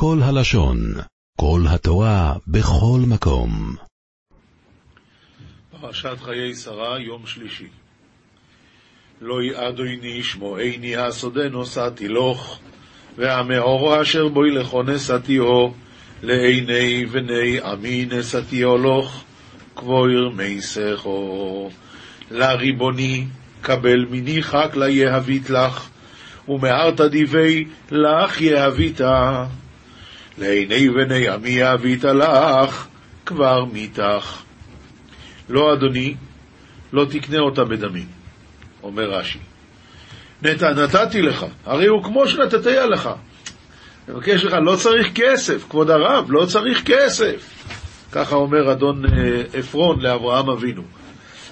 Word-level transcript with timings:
כל 0.00 0.18
הלשון, 0.22 0.78
כל 1.40 1.60
התורה, 1.68 2.34
בכל 2.46 3.00
מקום. 3.08 3.76
פרשת 5.80 6.16
חיי 6.22 6.54
שרה, 6.54 7.00
יום 7.00 7.26
שלישי. 7.26 7.66
לא 9.20 9.42
יעדויני 9.42 10.22
שמועני 10.22 10.96
הסודה 10.96 11.48
נוסעתי 11.48 12.08
לוך, 12.08 12.58
והמאורו 13.16 14.02
אשר 14.02 14.28
בוי 14.28 14.50
לכונסתיהו, 14.50 15.74
לעיני 16.22 17.06
בני 17.06 17.60
עמי 17.60 18.06
נשאתיהו 18.10 18.78
לוך, 18.78 19.24
כבויר 19.76 20.28
מיסכו. 20.28 21.70
לריבוני, 22.30 23.26
קבל 23.60 24.04
מיני 24.10 24.42
חק 24.42 24.76
לה 24.76 24.88
יהבית 24.88 25.50
לך, 25.50 25.88
ומהרת 26.48 27.00
דיבי 27.00 27.64
לך 27.90 28.40
יהבית. 28.40 29.00
לעיני 30.38 30.88
בני 30.90 31.28
עמי 31.28 31.50
יהבית 31.50 32.04
לך, 32.04 32.86
כבר 33.26 33.64
מיתך. 33.64 34.42
לא, 35.48 35.72
אדוני, 35.72 36.14
לא 36.92 37.04
תקנה 37.04 37.38
אותה 37.38 37.64
בדמים, 37.64 38.06
אומר 38.82 39.10
רש"י. 39.10 39.38
נת, 40.42 40.62
נתתי 40.62 41.22
לך, 41.22 41.46
הרי 41.66 41.86
הוא 41.86 42.04
כמו 42.04 42.28
שנתתיה 42.28 42.86
לך. 42.86 43.10
מבקש 44.08 44.44
לך, 44.44 44.56
לא 44.62 44.76
צריך 44.76 45.08
כסף, 45.14 45.64
כבוד 45.70 45.90
הרב, 45.90 46.26
לא 46.28 46.46
צריך 46.46 46.82
כסף. 46.84 47.58
ככה 48.12 48.36
אומר 48.36 48.72
אדון 48.72 49.02
עפרון 49.54 50.00
לאברהם 50.00 50.50
אבינו. 50.50 50.82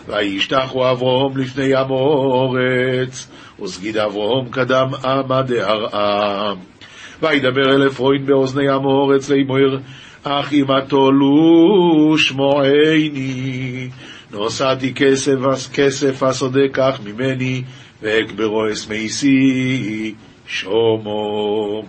וישתחו 0.08 0.90
אברהם 0.90 1.36
לפני 1.36 1.64
ים 1.64 1.90
אורץ, 1.90 3.28
וסגיד 3.62 3.96
אברהם 3.96 4.48
קדם 4.50 4.86
עמה 5.04 5.42
דהרעה. 5.42 6.54
וידבר 7.22 7.74
אל 7.74 7.86
עפרוין 7.86 8.26
באוזני 8.26 8.64
ים 8.64 8.84
אורץ 8.84 9.30
לאמור, 9.30 9.76
אך 10.22 10.52
אם 10.52 10.70
התולו 10.70 12.18
שמועני, 12.18 13.88
נוסעתי 14.30 14.94
כסף, 14.94 15.38
כסף 15.72 16.22
הסודה 16.22 16.68
כך 16.72 17.00
ממני, 17.04 17.62
ואקברו 18.02 18.72
אסמייסי 18.72 20.14
שומו. 20.46 21.84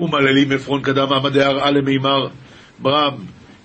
ומללים 0.00 0.52
עפרון 0.52 0.82
קדם 0.82 1.12
עמדי 1.12 1.42
הרעה 1.42 1.70
למימר, 1.70 2.28
ברם, 2.78 3.14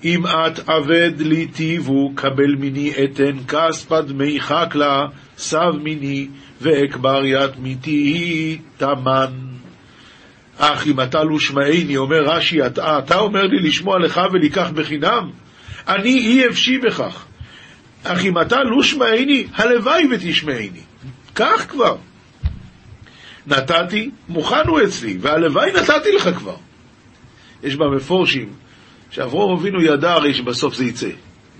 אם 0.04 0.26
את 0.26 0.70
עבד 0.70 1.12
לי 1.20 1.48
טיבו, 1.48 2.12
קבל 2.16 2.56
מיני 2.60 2.92
אתן 3.04 3.38
כספא 3.48 4.02
דמי 4.02 4.40
חקלה, 4.40 5.06
סב 5.38 5.72
מיני, 5.84 6.28
ואקבר 6.62 7.26
ית 7.26 7.60
מיתי 7.60 8.58
תמן. 8.78 9.49
אך 10.62 10.88
אם 10.88 11.02
אתה 11.02 11.24
לא 11.24 11.40
שמעני, 11.40 11.98
אומר 11.98 12.24
רש"י, 12.24 12.66
אתה, 12.66 13.00
אתה 13.00 13.20
אומר 13.20 13.44
לי 13.44 13.68
לשמוע 13.68 14.00
לך 14.00 14.22
ולקח 14.32 14.70
בחינם? 14.76 15.30
אני 15.88 16.10
אי 16.10 16.48
אפשי 16.48 16.78
בכך. 16.78 17.26
אך 18.04 18.26
אם 18.26 18.42
אתה 18.42 18.64
לא 18.64 18.84
שמעני, 18.84 19.48
הלוואי 19.56 20.08
ותשמעני. 20.12 20.82
כך 21.36 21.66
כבר. 21.70 21.96
נתתי, 23.48 24.10
מוכן 24.30 24.68
הוא 24.68 24.80
אצלי, 24.84 25.18
והלוואי 25.22 25.72
נתתי 25.72 26.12
לך 26.16 26.30
כבר. 26.38 26.56
יש 27.64 27.76
במפורשים, 27.76 28.54
שאברום 29.12 29.60
אבינו 29.60 29.84
ידע 29.84 30.14
הרי 30.14 30.34
שבסוף 30.34 30.76
זה 30.76 30.86
יצא. 30.86 31.10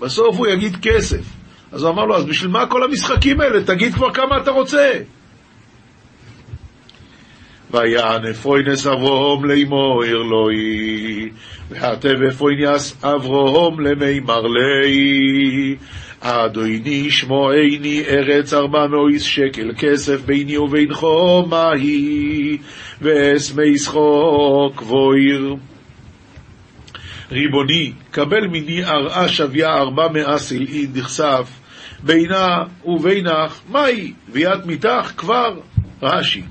בסוף 0.00 0.36
הוא 0.36 0.46
יגיד 0.46 0.76
כסף. 0.82 1.24
אז 1.72 1.82
הוא 1.82 1.90
אמר 1.90 2.04
לו, 2.04 2.16
אז 2.16 2.24
בשביל 2.24 2.50
מה 2.50 2.66
כל 2.66 2.84
המשחקים 2.84 3.40
האלה? 3.40 3.64
תגיד 3.64 3.94
כבר 3.94 4.12
כמה 4.12 4.38
אתה 4.42 4.50
רוצה. 4.50 4.92
ויען 7.72 8.26
אפרוינס 8.26 8.86
אברום 8.86 9.44
לאמור 9.44 10.04
אלוהי, 10.04 11.28
והטב 11.70 12.22
אפרוינס 12.28 13.04
אברום 13.04 13.80
למימר 13.80 14.42
לי. 14.46 15.76
אדוני 16.20 17.10
שמועני 17.10 18.02
ארץ 18.08 18.54
ארבע 18.54 18.86
מאויס 18.86 19.22
שקל 19.22 19.70
כסף 19.78 20.20
ביני 20.24 20.58
ובינך 20.58 21.06
מהי, 21.48 22.58
ואסמי 23.00 23.78
שחוק 23.78 24.76
כבויר. 24.76 25.54
ריבוני, 27.32 27.92
קבל 28.10 28.46
מיני 28.46 28.84
ארעה 28.84 29.28
שוויה 29.28 29.74
ארבע 29.74 30.08
מאה 30.08 30.38
סלעין 30.38 30.92
דכסף, 30.92 31.60
בינה 32.02 32.64
ובינך, 32.84 33.60
מהי? 33.68 34.12
ויד 34.32 34.66
מתך 34.66 35.12
כבר, 35.16 35.60
רש"י. 36.02 36.42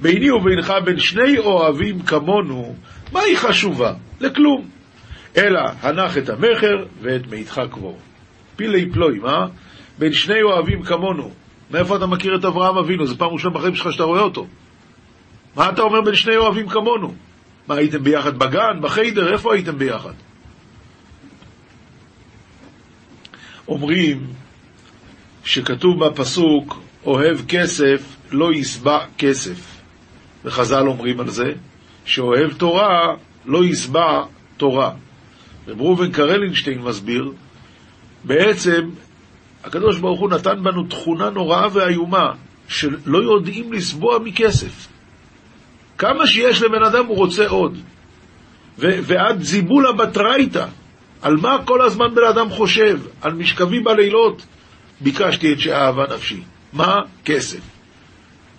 ביני 0.00 0.30
ובינך 0.30 0.72
בין 0.84 0.98
שני 0.98 1.38
אוהבים 1.38 2.02
כמונו, 2.02 2.74
מהי 3.12 3.36
חשובה? 3.36 3.92
לכלום. 4.20 4.68
אלא 5.36 5.60
הנח 5.82 6.18
את 6.18 6.28
המכר 6.28 6.84
ואת 7.02 7.26
מאיתך 7.30 7.60
קבור. 7.70 7.98
פילי 8.56 8.90
פלואים, 8.92 9.26
אה? 9.26 9.46
בין 9.98 10.12
שני 10.12 10.42
אוהבים 10.42 10.82
כמונו. 10.82 11.30
מאיפה 11.70 11.96
אתה 11.96 12.06
מכיר 12.06 12.36
את 12.36 12.44
אברהם 12.44 12.78
אבינו? 12.78 13.06
זו 13.06 13.18
פעם 13.18 13.28
ראשונה 13.32 13.54
בחיים 13.54 13.74
שלך 13.74 13.92
שאתה 13.92 14.02
רואה 14.02 14.20
אותו. 14.20 14.46
מה 15.56 15.68
אתה 15.68 15.82
אומר 15.82 16.00
בין 16.00 16.14
שני 16.14 16.36
אוהבים 16.36 16.68
כמונו? 16.68 17.14
מה, 17.68 17.74
הייתם 17.74 18.02
ביחד 18.02 18.38
בגן, 18.38 18.80
בחיידר? 18.80 19.32
איפה 19.32 19.54
הייתם 19.54 19.78
ביחד? 19.78 20.12
אומרים 23.68 24.26
שכתוב 25.44 26.04
בפסוק, 26.04 26.80
אוהב 27.04 27.38
כסף, 27.48 28.16
לא 28.30 28.52
יסבע 28.54 28.98
כסף. 29.18 29.69
וחז"ל 30.44 30.86
אומרים 30.86 31.20
על 31.20 31.30
זה, 31.30 31.52
שאוהב 32.04 32.52
תורה, 32.52 33.14
לא 33.46 33.64
יסבע 33.64 34.22
תורה. 34.56 34.90
רב 35.68 35.80
ראובן 35.80 36.12
קרלינשטיין 36.12 36.82
מסביר, 36.82 37.32
בעצם 38.24 38.90
הקדוש 39.64 39.98
ברוך 39.98 40.20
הוא 40.20 40.30
נתן 40.30 40.62
בנו 40.62 40.84
תכונה 40.84 41.30
נוראה 41.30 41.66
ואיומה, 41.72 42.32
שלא 42.68 43.18
יודעים 43.18 43.72
לסבוע 43.72 44.18
מכסף. 44.18 44.88
כמה 45.98 46.26
שיש 46.26 46.62
לבן 46.62 46.82
אדם 46.82 47.06
הוא 47.06 47.16
רוצה 47.16 47.48
עוד. 47.48 47.78
ו- 48.78 48.98
ועד 49.02 49.42
זיבולה 49.42 49.92
בתרייתא, 49.92 50.66
על 51.22 51.36
מה 51.36 51.56
כל 51.64 51.82
הזמן 51.82 52.14
בן 52.14 52.24
אדם 52.30 52.50
חושב? 52.50 53.00
על 53.20 53.32
משכבי 53.32 53.80
בלילות, 53.80 54.46
ביקשתי 55.00 55.52
את 55.52 55.60
שאהבה 55.60 56.04
נפשי. 56.14 56.40
מה? 56.72 56.96
כסף. 57.24 57.79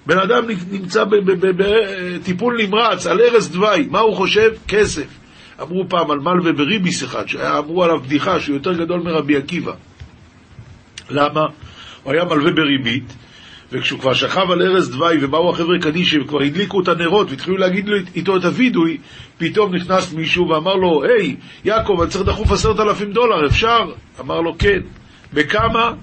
בן 0.05 0.19
אדם 0.19 0.43
נמצא 0.71 1.03
בטיפול 1.39 2.57
נמרץ, 2.61 3.07
על 3.07 3.21
ערש 3.21 3.47
דווי, 3.47 3.87
מה 3.89 3.99
הוא 3.99 4.15
חושב? 4.15 4.49
כסף. 4.67 5.07
אמרו 5.61 5.89
פעם 5.89 6.11
על 6.11 6.19
מלווה 6.19 6.53
בריביס 6.53 7.03
אחד, 7.03 7.27
שאמרו 7.27 7.83
עליו 7.83 7.99
בדיחה 7.99 8.39
שהוא 8.39 8.55
יותר 8.55 8.73
גדול 8.73 9.01
מרבי 9.01 9.37
עקיבא. 9.37 9.73
למה? 11.09 11.41
הוא 12.03 12.13
היה 12.13 12.25
מלווה 12.25 12.51
בריבית, 12.51 13.15
וכשהוא 13.71 13.99
כבר 13.99 14.13
שכב 14.13 14.51
על 14.51 14.61
ערש 14.61 14.87
דווי 14.87 15.25
ובאו 15.25 15.49
החבר'ה 15.49 15.79
קדישי 15.81 16.19
וכבר 16.19 16.41
הדליקו 16.41 16.81
את 16.81 16.87
הנרות 16.87 17.29
והתחילו 17.29 17.57
להגיד 17.57 17.89
לו 17.89 17.97
איתו 18.15 18.37
את 18.37 18.45
הווידוי, 18.45 18.97
פתאום 19.37 19.75
נכנס 19.75 20.13
מישהו 20.13 20.49
ואמר 20.49 20.75
לו, 20.75 21.03
היי, 21.03 21.35
יעקב, 21.65 21.97
אני 22.01 22.09
צריך 22.09 22.25
דחוף 22.25 22.51
עשרת 22.51 22.79
אלפים 22.79 23.11
דולר, 23.11 23.47
אפשר? 23.47 23.79
אמר 24.19 24.41
לו, 24.41 24.55
כן. 24.59 24.79
בכמה? 25.33 25.93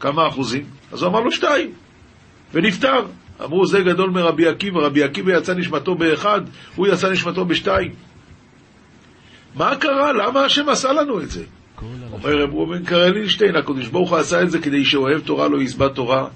כמה 0.00 0.28
אחוזים? 0.28 0.64
אז 0.92 1.02
הוא 1.02 1.10
אמר 1.10 1.20
לו, 1.20 1.32
שתיים. 1.32 1.70
ונפטר. 2.54 3.04
אמרו, 3.44 3.66
זה 3.66 3.80
גדול 3.80 4.10
מרבי 4.10 4.48
עקיבא, 4.48 4.80
רבי 4.80 5.02
עקיבא 5.02 5.32
יצא 5.32 5.54
נשמתו 5.54 5.94
באחד, 5.94 6.40
הוא 6.76 6.86
יצא 6.86 7.10
נשמתו 7.10 7.44
בשתיים. 7.44 7.92
מה 9.54 9.76
קרה? 9.76 10.12
למה 10.12 10.40
השם 10.40 10.68
עשה 10.68 10.92
לנו 10.92 11.20
את 11.20 11.30
זה? 11.30 11.44
אומר 12.12 12.36
רב 12.42 12.54
ראובן 12.54 12.84
קרלינשטיין, 12.84 13.56
הקדוש 13.56 13.88
ברוך 13.88 14.10
הוא 14.10 14.18
עשה 14.18 14.42
את 14.42 14.50
זה 14.50 14.58
כדי 14.58 14.84
שאוהב 14.84 15.20
תורה 15.20 15.48
לא 15.48 15.62
יסבע 15.62 15.88
תורה. 15.88 16.26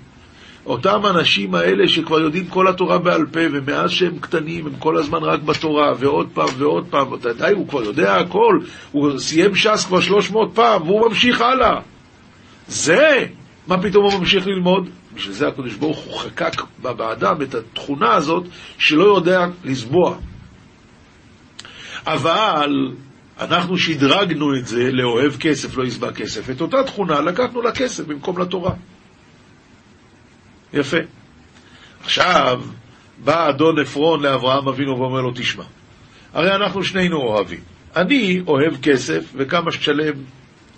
אותם 0.66 1.00
אנשים 1.06 1.54
האלה 1.54 1.88
שכבר 1.88 2.20
יודעים 2.20 2.46
כל 2.46 2.68
התורה 2.68 2.98
בעל 2.98 3.26
פה, 3.26 3.40
ומאז 3.52 3.90
שהם 3.90 4.18
קטנים 4.18 4.66
הם 4.66 4.72
כל 4.78 4.96
הזמן 4.96 5.22
רק 5.22 5.42
בתורה, 5.42 5.92
ועוד 5.98 6.28
פעם 6.34 6.48
ועוד 6.58 6.86
פעם, 6.90 7.08
די, 7.38 7.52
הוא 7.54 7.68
כבר 7.68 7.82
יודע 7.82 8.16
הכל, 8.16 8.58
הוא 8.92 9.18
סיים 9.18 9.54
ש"ס 9.54 9.84
כבר 9.86 10.00
300 10.00 10.50
פעם, 10.54 10.82
והוא 10.82 11.08
ממשיך 11.08 11.40
הלאה. 11.40 11.80
זה, 12.68 13.26
מה 13.66 13.82
פתאום 13.82 14.04
הוא 14.04 14.20
ממשיך 14.20 14.46
ללמוד? 14.46 14.88
בשביל 15.16 15.34
זה 15.34 15.48
הקדוש 15.48 15.74
ברוך 15.74 15.98
הוא 15.98 16.18
חקק 16.18 16.62
באדם 16.78 17.42
את 17.42 17.54
התכונה 17.54 18.14
הזאת 18.14 18.44
שלא 18.78 19.04
יודע 19.04 19.46
לסבוע. 19.64 20.16
אבל 22.06 22.94
אנחנו 23.40 23.78
שדרגנו 23.78 24.56
את 24.56 24.66
זה 24.66 24.92
לאוהב 24.92 25.36
כסף, 25.36 25.76
לא 25.76 25.84
יסבע 25.84 26.12
כסף. 26.12 26.50
את 26.50 26.60
אותה 26.60 26.82
תכונה 26.82 27.20
לקחנו 27.20 27.62
לכסף 27.62 28.04
במקום 28.04 28.38
לתורה. 28.38 28.74
יפה. 30.72 30.96
עכשיו, 32.04 32.62
בא 33.24 33.48
אדון 33.48 33.78
עפרון 33.78 34.22
לאברהם 34.22 34.68
אבינו 34.68 34.98
ואומר 34.98 35.20
לו, 35.20 35.32
תשמע, 35.34 35.64
הרי 36.32 36.54
אנחנו 36.54 36.84
שנינו 36.84 37.16
אוהבים. 37.16 37.60
אני 37.96 38.42
אוהב 38.46 38.76
כסף, 38.82 39.32
וכמה 39.36 39.72
שתשלם, 39.72 40.14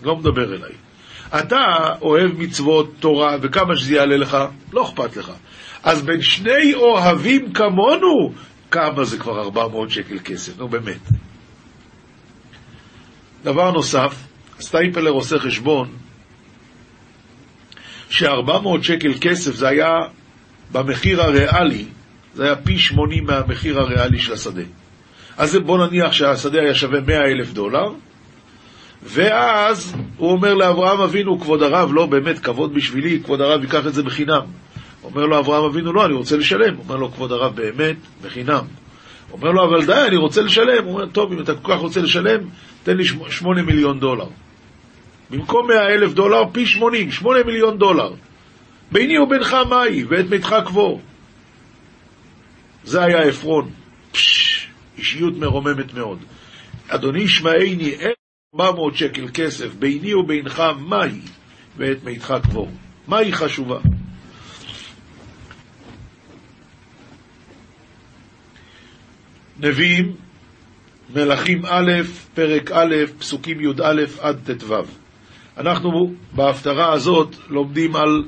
לא 0.02 0.16
מדבר 0.16 0.54
אליי. 0.54 0.87
אתה 1.28 1.88
אוהב 2.02 2.30
מצוות, 2.38 2.94
תורה, 3.00 3.36
וכמה 3.42 3.76
שזה 3.76 3.94
יעלה 3.94 4.16
לך, 4.16 4.36
לא 4.72 4.82
אכפת 4.82 5.16
לך. 5.16 5.32
אז 5.82 6.02
בין 6.02 6.22
שני 6.22 6.74
אוהבים 6.74 7.52
כמונו, 7.52 8.32
כמה 8.70 9.04
זה 9.04 9.18
כבר 9.18 9.40
400 9.40 9.90
שקל 9.90 10.18
כסף? 10.24 10.58
נו 10.58 10.68
באמת. 10.68 11.00
דבר 13.44 13.70
נוסף, 13.70 14.14
סטייפלר 14.60 15.10
עושה 15.10 15.38
חשבון 15.38 15.88
ש-400 18.10 18.82
שקל 18.82 19.12
כסף 19.20 19.54
זה 19.54 19.68
היה 19.68 19.88
במחיר 20.72 21.22
הריאלי, 21.22 21.84
זה 22.34 22.44
היה 22.44 22.56
פי 22.56 22.78
80 22.78 23.24
מהמחיר 23.24 23.80
הריאלי 23.80 24.18
של 24.18 24.32
השדה. 24.32 24.62
אז 25.36 25.56
בוא 25.56 25.86
נניח 25.86 26.12
שהשדה 26.12 26.60
היה 26.60 26.74
שווה 26.74 27.00
100 27.00 27.16
אלף 27.16 27.52
דולר, 27.52 27.92
ואז 29.02 29.96
הוא 30.16 30.32
אומר 30.32 30.54
לאברהם 30.54 31.00
אבינו, 31.00 31.40
כבוד 31.40 31.62
הרב, 31.62 31.90
לא 31.92 32.06
באמת, 32.06 32.38
כבוד 32.38 32.74
בשבילי, 32.74 33.20
כבוד 33.24 33.40
הרב 33.40 33.62
ייקח 33.62 33.86
את 33.86 33.94
זה 33.94 34.02
בחינם. 34.02 34.42
אומר 35.04 35.26
לו 35.26 35.38
אברהם 35.38 35.64
אבינו, 35.64 35.92
לא, 35.92 36.06
אני 36.06 36.14
רוצה 36.14 36.36
לשלם. 36.36 36.78
אומר 36.78 36.96
לו, 36.96 37.12
כבוד 37.12 37.32
הרב, 37.32 37.56
באמת, 37.56 37.96
בחינם. 38.22 38.64
אומר 39.32 39.50
לו, 39.50 39.64
אבל 39.64 39.86
די, 39.86 40.04
אני 40.08 40.16
רוצה 40.16 40.42
לשלם. 40.42 40.84
הוא 40.84 40.92
אומר, 40.92 41.06
טוב, 41.06 41.32
אם 41.32 41.40
אתה 41.40 41.54
כל 41.54 41.72
כך 41.72 41.80
רוצה 41.80 42.00
לשלם, 42.00 42.40
תן 42.82 42.96
לי 42.96 43.04
שמונה 43.28 43.62
מיליון 43.62 44.00
דולר. 44.00 44.26
במקום 45.30 45.66
מאה 45.66 45.94
אלף 45.94 46.12
דולר, 46.12 46.42
פי 46.52 46.66
שמונים, 46.66 47.10
שמונה 47.10 47.42
מיליון 47.46 47.78
דולר. 47.78 48.12
ביני 48.92 49.18
ובינך 49.18 49.56
מהי, 49.68 50.04
ואת 50.08 50.30
מתך 50.30 50.56
קבור. 50.66 51.00
זה 52.84 53.04
היה 53.04 53.22
עפרון. 53.22 53.70
פשש, 54.12 54.68
אישיות 54.98 55.36
מרוממת 55.36 55.94
מאוד. 55.94 56.18
אדוני 56.88 57.28
שמעני, 57.28 57.90
אין 57.90 58.12
400 58.54 58.96
שקל 58.96 59.28
כסף, 59.34 59.74
ביני 59.74 60.14
ובינך 60.14 60.62
מהי, 60.78 61.20
ואת 61.76 62.04
מתך 62.04 62.34
קבור. 62.42 62.70
מהי 63.08 63.32
חשובה? 63.32 63.78
נביאים, 69.60 70.14
מלכים 71.14 71.66
א', 71.66 71.92
פרק 72.34 72.70
א', 72.70 72.94
פסוקים 73.18 73.60
י"א 73.60 74.02
עד 74.20 74.52
ט"ו. 74.58 74.74
אנחנו 75.56 76.14
בהפטרה 76.32 76.92
הזאת 76.92 77.34
לומדים 77.48 77.96
על 77.96 78.24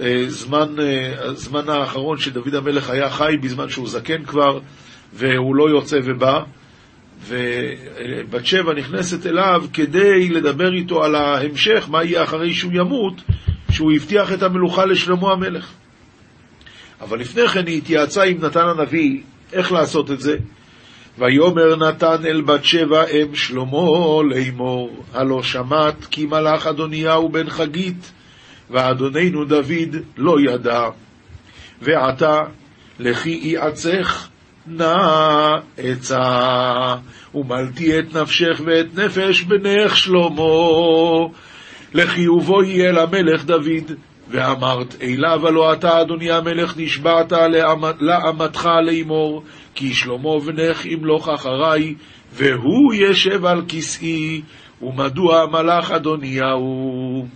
אה, 0.00 0.24
זמן, 0.28 0.80
אה, 0.80 1.34
זמן 1.34 1.68
האחרון 1.68 2.18
שדוד 2.18 2.54
המלך 2.54 2.90
היה 2.90 3.10
חי 3.10 3.36
בזמן 3.42 3.68
שהוא 3.68 3.88
זקן 3.88 4.24
כבר 4.24 4.58
והוא 5.12 5.56
לא 5.56 5.70
יוצא 5.70 5.98
ובא 6.04 6.42
ובת 7.26 8.46
שבע 8.46 8.74
נכנסת 8.74 9.26
אליו 9.26 9.64
כדי 9.72 10.28
לדבר 10.28 10.72
איתו 10.72 11.04
על 11.04 11.14
ההמשך, 11.14 11.86
מה 11.90 12.04
יהיה 12.04 12.22
אחרי 12.22 12.54
שהוא 12.54 12.72
ימות, 12.74 13.14
שהוא 13.70 13.92
הבטיח 13.92 14.32
את 14.32 14.42
המלוכה 14.42 14.84
לשלמה 14.84 15.32
המלך. 15.32 15.72
אבל 17.00 17.20
לפני 17.20 17.48
כן 17.48 17.66
היא 17.66 17.78
התייעצה 17.78 18.22
עם 18.22 18.44
נתן 18.44 18.68
הנביא 18.68 19.20
איך 19.52 19.72
לעשות 19.72 20.10
את 20.10 20.20
זה. 20.20 20.36
ויאמר 21.18 21.76
נתן 21.76 22.26
אל 22.26 22.40
בת 22.40 22.64
שבע 22.64 23.04
אם 23.06 23.34
שלמה 23.34 24.22
לאמור, 24.30 25.04
הלא 25.12 25.42
שמעת 25.42 26.04
כי 26.10 26.26
מלאך 26.26 26.66
אדוניהו 26.66 27.28
בן 27.28 27.50
חגית, 27.50 28.12
ואדוננו 28.70 29.44
דוד 29.44 29.96
לא 30.16 30.36
ידע. 30.40 30.88
ועתה 31.82 32.40
לכי 32.98 33.40
יעצך 33.42 34.28
נא 34.66 34.96
עצה, 35.78 36.94
ומלתי 37.34 37.98
את 37.98 38.16
נפשך 38.16 38.60
ואת 38.64 38.98
נפש 38.98 39.42
בנך 39.42 39.96
שלמה, 39.96 41.28
לחיובו 41.94 42.62
יהיה 42.62 42.92
למלך 42.92 43.44
דוד. 43.44 43.92
ואמרת 44.28 44.94
אליו 45.02 45.48
הלא 45.48 45.72
אתה 45.72 46.00
אדוני 46.00 46.30
המלך 46.30 46.74
נשבעת 46.76 47.32
לאמתך 48.00 48.68
לאמור 48.82 49.42
כי 49.74 49.94
שלמה 49.94 50.40
בנך 50.46 50.86
ימלוך 50.86 51.28
אחריי 51.28 51.94
והוא 52.32 52.94
ישב 52.94 53.44
על 53.44 53.62
כסאי 53.68 54.42
ומדוע 54.82 55.42
המלאך 55.42 55.90
אדוניהו 55.90 57.26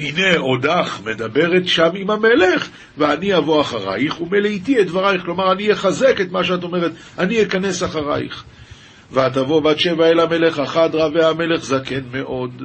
הנה 0.00 0.36
עודך 0.36 1.00
מדברת 1.04 1.66
שם 1.66 1.90
עם 1.94 2.10
המלך, 2.10 2.68
ואני 2.98 3.36
אבוא 3.36 3.60
אחרייך, 3.60 4.20
ומלאיתי 4.20 4.80
את 4.80 4.86
דברייך. 4.86 5.22
כלומר, 5.22 5.52
אני 5.52 5.72
אחזק 5.72 6.20
את 6.20 6.32
מה 6.32 6.44
שאת 6.44 6.62
אומרת, 6.62 6.92
אני 7.18 7.42
אכנס 7.42 7.82
אחרייך. 7.82 8.44
ותבוא 9.12 9.60
בת 9.60 9.78
שבע 9.78 10.06
אל 10.06 10.20
המלך 10.20 10.58
החדרה, 10.58 11.08
והמלך 11.14 11.64
זקן 11.64 12.00
מאוד. 12.12 12.62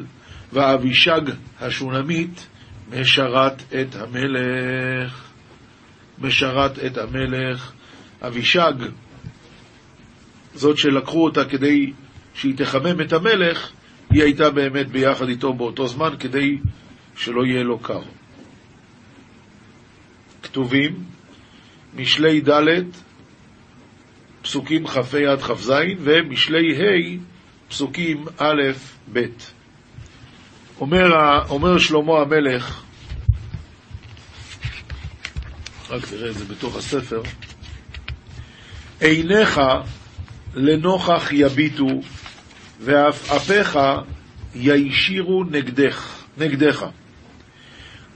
ואבישג 0.53 1.21
השונמית 1.61 2.47
משרת 2.91 3.63
את 3.81 3.95
המלך. 3.95 5.23
משרת 6.19 6.79
את 6.85 6.97
המלך. 6.97 7.71
אבישג, 8.21 8.73
זאת 10.53 10.77
שלקחו 10.77 11.23
אותה 11.23 11.45
כדי 11.45 11.91
שהיא 12.33 12.57
תחמם 12.57 13.01
את 13.01 13.13
המלך, 13.13 13.71
היא 14.09 14.23
הייתה 14.23 14.49
באמת 14.49 14.87
ביחד 14.87 15.29
איתו 15.29 15.53
באותו 15.53 15.87
זמן 15.87 16.09
כדי 16.19 16.57
שלא 17.15 17.45
יהיה 17.45 17.63
לו 17.63 17.79
קר. 17.79 18.01
כתובים, 20.43 21.03
משלי 21.95 22.41
ד', 22.41 22.83
פסוקים 24.41 24.87
כ"ה 24.87 25.31
עד 25.31 25.41
כ"ז, 25.41 25.71
ומשלי 25.99 26.75
ה', 26.75 27.19
פסוקים 27.69 28.25
א', 28.37 28.61
ב'. 29.13 29.25
אומר, 30.79 31.05
אומר 31.49 31.77
שלמה 31.77 32.21
המלך, 32.21 32.83
רק 35.89 36.05
תראה 36.05 36.29
את 36.29 36.35
זה 36.35 36.45
בתוך 36.45 36.75
הספר, 36.75 37.21
עיניך 38.99 39.61
לנוכח 40.55 41.31
יביטו, 41.31 42.01
ואף 42.79 43.31
אפיך 43.31 43.79
יישירו 44.55 45.43
נגדך, 45.43 46.23
נגדך. 46.37 46.85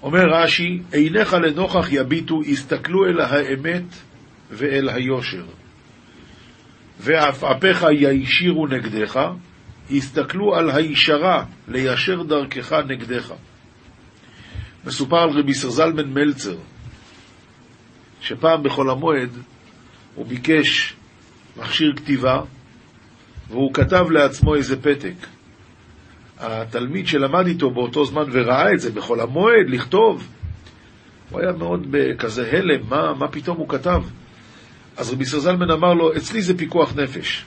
אומר 0.01 0.23
רש"י, 0.33 0.81
עיניך 0.91 1.33
לנוכח 1.33 1.87
יביטו, 1.91 2.41
הסתכלו 2.41 3.05
אל 3.05 3.21
האמת 3.21 3.83
ואל 4.51 4.89
היושר. 4.89 5.45
ואף 6.99 7.43
אפיך 7.43 7.85
יישירו 7.91 8.67
נגדך, 8.67 9.19
הסתכלו 9.91 10.55
על 10.55 10.71
הישרה, 10.71 11.45
ליישר 11.67 12.23
דרכך 12.23 12.73
נגדך. 12.87 13.33
מסופר 14.85 15.17
על 15.17 15.29
רבי 15.29 15.53
סר 15.53 15.69
זלמן 15.69 16.13
מלצר, 16.13 16.57
שפעם 18.21 18.63
בחול 18.63 18.89
המועד 18.89 19.29
הוא 20.15 20.25
ביקש 20.25 20.95
מכשיר 21.57 21.93
כתיבה, 21.95 22.41
והוא 23.49 23.73
כתב 23.73 24.05
לעצמו 24.11 24.55
איזה 24.55 24.81
פתק. 24.81 25.38
התלמיד 26.39 27.07
שלמד 27.07 27.47
איתו 27.47 27.71
באותו 27.71 28.05
זמן 28.05 28.23
וראה 28.31 28.73
את 28.73 28.79
זה 28.79 28.91
בחול 28.91 29.21
המועד, 29.21 29.69
לכתוב, 29.69 30.27
הוא 31.29 31.39
היה 31.39 31.51
מאוד 31.51 31.87
בכזה 31.91 32.49
הלם, 32.51 32.81
מה, 32.89 33.13
מה 33.13 33.27
פתאום 33.27 33.57
הוא 33.57 33.69
כתב? 33.69 34.03
אז 34.97 35.13
רבי 35.13 35.25
סר 35.25 35.39
זלמן 35.39 35.71
אמר 35.71 35.93
לו, 35.93 36.17
אצלי 36.17 36.41
זה 36.41 36.57
פיקוח 36.57 36.93
נפש. 36.95 37.45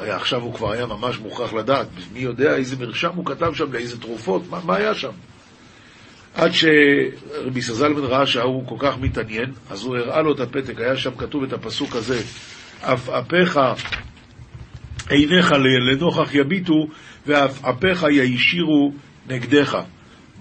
היה, 0.00 0.16
עכשיו 0.16 0.42
הוא 0.42 0.54
כבר 0.54 0.72
היה 0.72 0.86
ממש 0.86 1.18
מוכרח 1.18 1.52
לדעת, 1.52 1.86
מי 2.12 2.18
יודע 2.18 2.56
איזה 2.56 2.76
מרשם 2.76 3.10
הוא 3.14 3.26
כתב 3.26 3.54
שם, 3.54 3.72
לאיזה 3.72 4.00
תרופות, 4.00 4.42
מה, 4.50 4.60
מה 4.64 4.76
היה 4.76 4.94
שם? 4.94 5.10
עד 6.34 6.50
שרבי 6.52 7.62
סזלמן 7.62 8.04
ראה 8.04 8.26
שההוא 8.26 8.68
כל 8.68 8.76
כך 8.78 8.98
מתעניין, 8.98 9.52
אז 9.70 9.82
הוא 9.82 9.96
הראה 9.96 10.22
לו 10.22 10.34
את 10.34 10.40
הפתק, 10.40 10.80
היה 10.80 10.96
שם 10.96 11.10
כתוב 11.18 11.42
את 11.42 11.52
הפסוק 11.52 11.96
הזה, 11.96 12.20
אף 12.80 13.08
אפיך 13.08 13.60
עיניך 15.10 15.52
לנוכח 15.52 16.34
יביטו, 16.34 16.88
ואף 17.26 17.64
אפיך 17.64 18.02
יישירו 18.02 18.92
נגדך. 19.28 19.78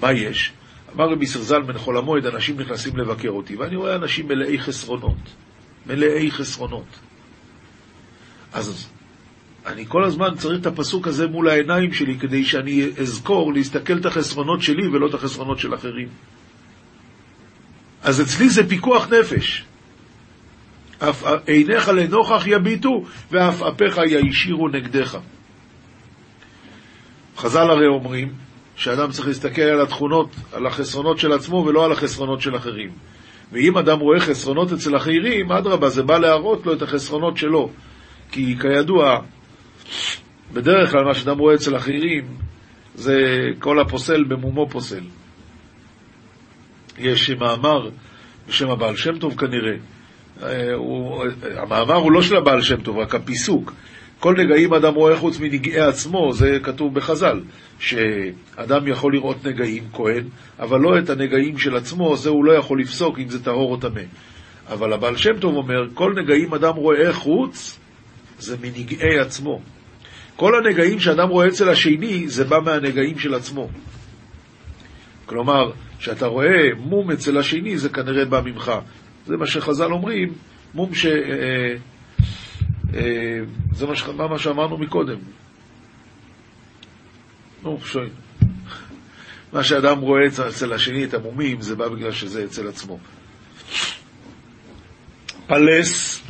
מה 0.02 0.12
יש? 0.12 0.52
אמר 0.96 1.12
רבי 1.12 1.26
סרזלמן, 1.26 1.78
חול 1.78 1.98
המועד, 1.98 2.26
אנשים 2.26 2.60
נכנסים 2.60 2.98
לבקר 2.98 3.30
אותי, 3.30 3.56
ואני 3.56 3.76
רואה 3.76 3.96
אנשים 3.96 4.28
מלאי 4.28 4.60
חסרונות. 4.60 5.18
מלאי 5.86 6.32
חסרונות. 6.32 7.00
אז 8.54 8.90
אני 9.66 9.86
כל 9.86 10.04
הזמן 10.04 10.36
צריך 10.36 10.62
את 10.62 10.66
הפסוק 10.66 11.08
הזה 11.08 11.28
מול 11.28 11.50
העיניים 11.50 11.94
שלי 11.94 12.20
כדי 12.20 12.46
שאני 12.46 12.90
אזכור 13.02 13.54
להסתכל 13.54 13.98
את 13.98 14.06
החסרונות 14.06 14.62
שלי 14.62 14.88
ולא 14.88 15.08
את 15.08 15.14
החסרונות 15.14 15.60
של 15.60 15.76
אחרים. 15.76 16.08
אז 18.02 18.22
אצלי 18.22 18.50
זה 18.50 18.70
פיקוח 18.70 19.08
נפש. 19.08 19.66
אף 21.00 21.24
עיניך 21.48 21.90
לנוכח 21.90 22.48
יביטו, 22.48 23.04
ואף 23.32 23.62
אפיך 23.62 23.98
יישירו 23.98 24.68
נגדך. 24.68 25.18
חז"ל 27.38 27.70
הרי 27.70 27.88
אומרים 27.88 28.34
שאדם 28.76 29.12
צריך 29.12 29.28
להסתכל 29.28 29.62
על 29.62 29.82
התכונות, 29.82 30.36
על 30.54 30.66
החסרונות 30.66 31.20
של 31.20 31.32
עצמו 31.32 31.66
ולא 31.68 31.86
על 31.86 31.92
החסרונות 31.92 32.42
של 32.42 32.56
אחרים. 32.56 32.92
ואם 33.52 33.78
אדם 33.78 34.00
רואה 34.00 34.20
חסרונות 34.20 34.72
אצל 34.72 34.98
אחרים, 34.98 35.52
אדרבה, 35.52 35.90
זה 35.90 36.04
בא 36.04 36.18
להראות 36.18 36.66
לו 36.66 36.74
את 36.74 36.82
החסרונות 36.82 37.38
שלו. 37.38 37.70
כי 38.32 38.56
כידוע, 38.62 39.20
בדרך 40.54 40.92
כלל 40.92 41.04
מה 41.04 41.14
שאדם 41.14 41.38
רואה 41.38 41.56
אצל 41.56 41.76
אחרים 41.76 42.38
זה 42.96 43.16
כל 43.60 43.80
הפוסל 43.80 44.24
במומו 44.24 44.70
פוסל. 44.70 45.04
יש 46.98 47.30
מאמר 47.30 47.90
בשם 48.48 48.70
הבעל 48.70 48.96
שם 48.96 49.20
טוב 49.20 49.36
כנראה. 49.36 49.78
אה, 50.44 50.74
הוא, 50.74 51.26
המאמר 51.58 51.96
הוא 51.96 52.12
לא 52.12 52.22
של 52.22 52.36
הבעל 52.36 52.62
שם 52.62 52.82
טוב, 52.82 52.98
רק 52.98 53.16
הפיסוק. 53.16 53.74
כל 54.20 54.36
נגעים 54.38 54.74
אדם 54.74 54.94
רואה 54.94 55.18
חוץ 55.18 55.40
מנגעי 55.40 55.80
עצמו, 55.80 56.34
זה 56.34 56.60
כתוב 56.64 56.94
בחז"ל, 56.94 57.42
שאדם 57.80 58.88
יכול 58.88 59.14
לראות 59.14 59.46
נגעים, 59.46 59.84
כהן, 59.94 60.24
אבל 60.60 60.80
לא 60.80 61.00
את 61.00 61.10
הנגעים 61.10 61.58
של 61.58 61.76
עצמו, 61.76 62.18
זה 62.18 62.30
הוא 62.30 62.46
לא 62.46 62.52
יכול 62.52 62.82
לפסוק 62.82 63.20
אם 63.20 63.30
זה 63.30 63.44
טהור 63.44 63.72
או 63.72 63.78
טמא. 63.78 64.02
אבל 64.70 64.94
הבעל 64.94 65.18
שם 65.18 65.40
טוב 65.40 65.56
אומר, 65.56 65.88
כל 65.94 66.14
נגעים 66.16 66.54
אדם 66.54 66.76
רואה 66.76 67.14
חוץ, 67.14 67.80
זה 68.40 68.58
מנגעי 68.62 69.20
עצמו. 69.20 69.62
כל 70.36 70.56
הנגעים 70.56 71.00
שאדם 71.00 71.30
רואה 71.30 71.48
אצל 71.48 71.70
השני, 71.70 72.28
זה 72.28 72.44
בא 72.44 72.60
מהנגעים 72.66 73.20
של 73.20 73.34
עצמו. 73.34 73.70
כלומר, 75.26 75.72
כשאתה 76.00 76.28
רואה 76.28 76.74
מום 76.78 77.12
אצל 77.12 77.38
השני, 77.38 77.78
זה 77.78 77.90
כנראה 77.90 78.26
בא 78.26 78.42
ממך. 78.46 78.72
זה 79.30 79.38
מה 79.38 79.48
שחז"ל 79.48 79.92
אומרים, 79.92 80.34
מום 80.74 80.96
ש... 80.96 81.06
אה, 81.06 81.76
אה, 82.94 83.40
זה 83.72 83.88
מה, 83.88 83.96
ש... 83.96 84.04
מה 84.30 84.40
שאמרנו 84.40 84.78
מקודם. 84.78 85.18
נו, 87.64 87.80
שואל. 87.86 88.10
מה 89.54 89.64
שאדם 89.64 90.00
רואה 90.00 90.28
אצל 90.28 90.74
השני, 90.74 91.04
את 91.04 91.14
המומים, 91.14 91.62
זה 91.62 91.76
בא 91.76 91.88
בגלל 91.88 92.12
שזה 92.12 92.44
אצל 92.44 92.68
עצמו. 92.68 93.00
פלס, 95.48 96.24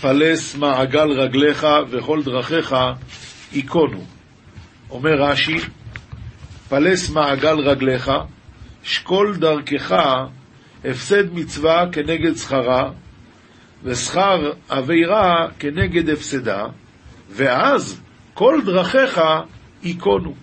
פלס 0.00 0.56
מעגל 0.56 1.10
רגליך 1.10 1.66
וכל 1.90 2.22
דרכיך 2.22 2.74
ייכונו. 3.52 4.04
אומר 4.90 5.22
רש"י, 5.22 5.58
פלס 6.68 7.10
מעגל 7.10 7.58
רגליך, 7.58 8.10
שקול 8.82 9.36
דרכך, 9.36 9.94
הפסד 10.84 11.34
מצווה 11.34 11.84
כנגד 11.92 12.36
שכרה, 12.36 12.90
ושכר 13.84 14.52
עבירה 14.68 15.48
כנגד 15.58 16.10
הפסדה, 16.10 16.66
ואז 17.30 18.00
כל 18.34 18.60
דרכיך 18.64 19.20
ייכונו. 19.82 20.34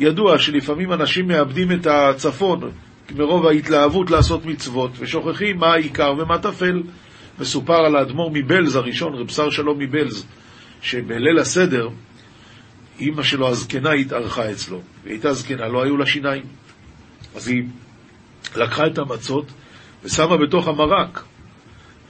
ידוע 0.00 0.38
שלפעמים 0.38 0.92
אנשים 0.92 1.28
מאבדים 1.28 1.72
את 1.72 1.86
הצפון 1.86 2.70
מרוב 3.14 3.46
ההתלהבות 3.46 4.10
לעשות 4.10 4.46
מצוות, 4.46 4.90
ושוכחים 4.98 5.56
מה 5.56 5.72
העיקר 5.72 6.14
ומה 6.18 6.38
טפל. 6.38 6.82
מסופר 7.38 7.86
על 7.86 7.96
האדמו"ר 7.96 8.30
מבלז 8.32 8.76
הראשון, 8.76 9.14
רב 9.14 9.28
שר 9.28 9.50
שלום 9.50 9.78
מבלז, 9.78 10.26
שבליל 10.82 11.38
הסדר, 11.38 11.88
אימא 12.98 13.22
שלו 13.22 13.48
הזקנה 13.48 13.92
התארחה 13.92 14.50
אצלו, 14.50 14.80
והיא 15.02 15.14
הייתה 15.14 15.32
זקנה, 15.32 15.68
לא 15.68 15.82
היו 15.82 15.96
לה 15.96 16.06
שיניים. 16.06 16.42
אז 17.36 17.48
היא 17.48 17.62
לקחה 18.56 18.86
את 18.86 18.98
המצות 18.98 19.52
ושמה 20.04 20.36
בתוך 20.36 20.68
המרק, 20.68 21.24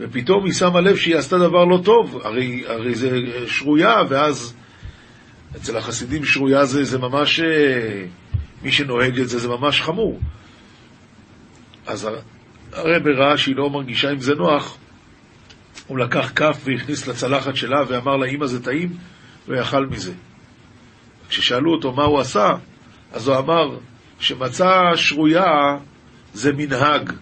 ופתאום 0.00 0.44
היא 0.44 0.52
שמה 0.52 0.80
לב 0.80 0.96
שהיא 0.96 1.16
עשתה 1.16 1.38
דבר 1.38 1.64
לא 1.64 1.78
טוב, 1.84 2.20
הרי, 2.24 2.64
הרי 2.66 2.94
זה 2.94 3.10
שרויה, 3.46 3.94
ואז 4.08 4.54
אצל 5.56 5.76
החסידים 5.76 6.24
שרויה 6.24 6.64
זה, 6.64 6.84
זה 6.84 6.98
ממש, 6.98 7.40
אה, 7.40 8.04
מי 8.62 8.72
שנוהג 8.72 9.20
את 9.20 9.28
זה, 9.28 9.38
זה 9.38 9.48
ממש 9.48 9.80
חמור. 9.80 10.20
אז 11.86 12.08
הרב 12.72 13.06
ראה 13.06 13.36
שהיא 13.36 13.56
לא 13.56 13.70
מרגישה 13.70 14.10
עם 14.10 14.18
זה 14.18 14.34
נוח, 14.34 14.78
הוא 15.86 15.98
לקח 15.98 16.32
כף 16.36 16.60
והכניס 16.64 17.06
לצלחת 17.06 17.56
שלה 17.56 17.78
ואמר 17.88 18.16
לה, 18.16 18.26
אמא 18.26 18.46
זה 18.46 18.64
טעים, 18.64 18.92
ויאכל 19.48 19.86
מזה. 19.86 20.12
כששאלו 21.28 21.72
אותו 21.72 21.92
מה 21.92 22.04
הוא 22.04 22.20
עשה, 22.20 22.50
אז 23.12 23.28
הוא 23.28 23.36
אמר 23.36 23.78
שמצה 24.20 24.90
שרויה 24.94 25.44
זה 26.34 26.52
מנהג, 26.52 27.12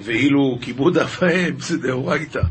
ואילו 0.00 0.58
כיבוד 0.60 0.98
אף 0.98 1.22
האם 1.22 1.60
זה 1.60 1.78
דאורייתא. 1.78 2.42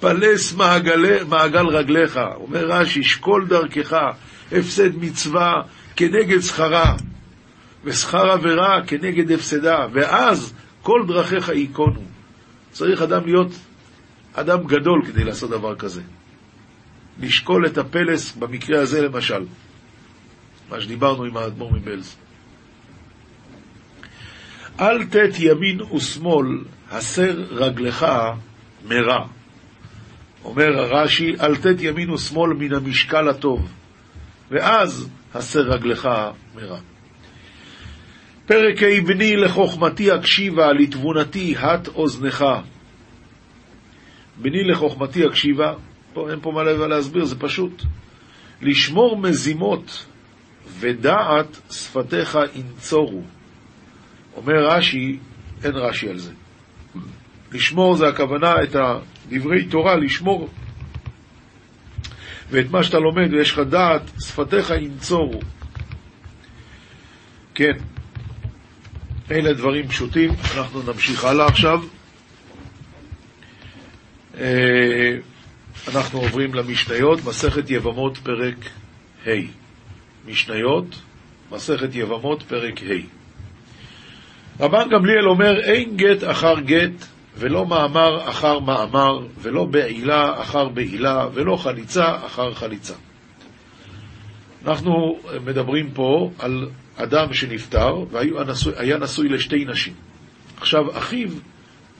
פלס 0.00 0.54
מעגל, 0.54 1.24
מעגל 1.24 1.66
רגליך, 1.66 2.20
אומר 2.34 2.64
רש"י, 2.66 3.02
שקול 3.02 3.46
דרכך, 3.48 3.96
הפסד 4.52 4.96
מצווה 4.96 5.62
כנגד 5.96 6.40
שכרה, 6.40 6.96
ושכר 7.84 8.30
עבירה 8.30 8.86
כנגד 8.86 9.32
הפסדה, 9.32 9.86
ואז 9.92 10.52
כל 10.82 11.04
דרכיך 11.08 11.48
ייכונו. 11.48 12.02
צריך 12.72 13.02
אדם 13.02 13.24
להיות 13.24 13.52
אדם 14.34 14.66
גדול 14.66 15.02
כדי 15.06 15.24
לעשות 15.24 15.50
דבר 15.50 15.76
כזה. 15.76 16.02
לשקול 17.20 17.66
את 17.66 17.78
הפלס, 17.78 18.32
במקרה 18.36 18.80
הזה 18.80 19.02
למשל, 19.02 19.44
מה 20.70 20.80
שדיברנו 20.80 21.24
עם 21.24 21.36
האדמו"ר 21.36 21.72
מבלז. 21.72 22.16
אל 24.80 25.04
תת 25.04 25.38
ימין 25.38 25.82
ושמאל, 25.82 26.46
הסר 26.90 27.44
רגלך 27.50 28.06
מרע. 28.84 29.26
אומר 30.44 30.78
הרש"י, 30.78 31.34
אל 31.40 31.56
תת 31.56 31.80
ימין 31.80 32.10
ושמאל 32.10 32.52
מן 32.52 32.74
המשקל 32.74 33.28
הטוב, 33.28 33.72
ואז 34.50 35.08
הסר 35.34 35.60
רגלך 35.60 36.08
מרע. 36.54 36.78
פרק 38.46 38.82
ה' 38.82 39.06
בני 39.06 39.36
לחוכמתי 39.36 40.14
אקשיבה, 40.14 40.72
לתבונתי 40.72 41.54
הט 41.56 41.88
אוזנך. 41.88 42.44
בני 44.36 44.64
לחוכמתי 44.64 45.26
אקשיבה, 45.26 45.74
פה 46.12 46.30
אין 46.30 46.40
פה 46.40 46.50
מה 46.50 46.62
להסביר, 46.62 47.24
זה 47.24 47.36
פשוט. 47.38 47.82
לשמור 48.62 49.16
מזימות 49.16 50.06
ודעת 50.80 51.60
שפתיך 51.70 52.38
ינצורו. 52.54 53.22
אומר 54.36 54.66
רש"י, 54.66 55.18
אין 55.64 55.74
רש"י 55.74 56.08
על 56.08 56.18
זה. 56.18 56.32
לשמור 57.52 57.96
זה 57.96 58.08
הכוונה 58.08 58.54
את 58.62 58.76
דברי 59.28 59.64
תורה, 59.64 59.96
לשמור. 59.96 60.48
ואת 62.50 62.70
מה 62.70 62.82
שאתה 62.82 62.98
לומד 62.98 63.32
ויש 63.32 63.52
לך 63.52 63.58
דעת, 63.58 64.02
שפתיך 64.20 64.70
ינצורו. 64.70 65.40
כן, 67.54 67.72
אלה 69.30 69.52
דברים 69.52 69.88
פשוטים, 69.88 70.30
אנחנו 70.56 70.82
נמשיך 70.82 71.24
הלאה 71.24 71.46
עכשיו. 71.46 71.82
אה, 74.38 75.16
אנחנו 75.88 76.20
עוברים 76.20 76.54
למשניות, 76.54 77.24
מסכת 77.24 77.70
יבמות 77.70 78.18
פרק 78.18 78.56
ה'. 79.26 79.30
משניות, 80.26 81.02
מסכת 81.50 81.94
יבמות 81.94 82.42
פרק 82.42 82.82
ה'. 82.82 83.21
רבן 84.60 84.88
גמליאל 84.88 85.28
אומר, 85.28 85.60
אין 85.60 85.96
גט 85.96 86.24
אחר 86.30 86.60
גט, 86.60 87.06
ולא 87.36 87.66
מאמר 87.66 88.28
אחר 88.28 88.58
מאמר, 88.58 89.26
ולא 89.38 89.64
בעילה 89.64 90.42
אחר 90.42 90.68
בעילה, 90.68 91.26
ולא 91.34 91.56
חליצה 91.56 92.16
אחר 92.26 92.54
חליצה. 92.54 92.94
אנחנו 94.66 95.18
מדברים 95.44 95.90
פה 95.90 96.30
על 96.38 96.68
אדם 96.96 97.34
שנפטר 97.34 98.04
והיה 98.10 98.98
נשוי 98.98 99.28
לשתי 99.28 99.64
נשים. 99.64 99.94
עכשיו, 100.60 100.98
אחיו, 100.98 101.28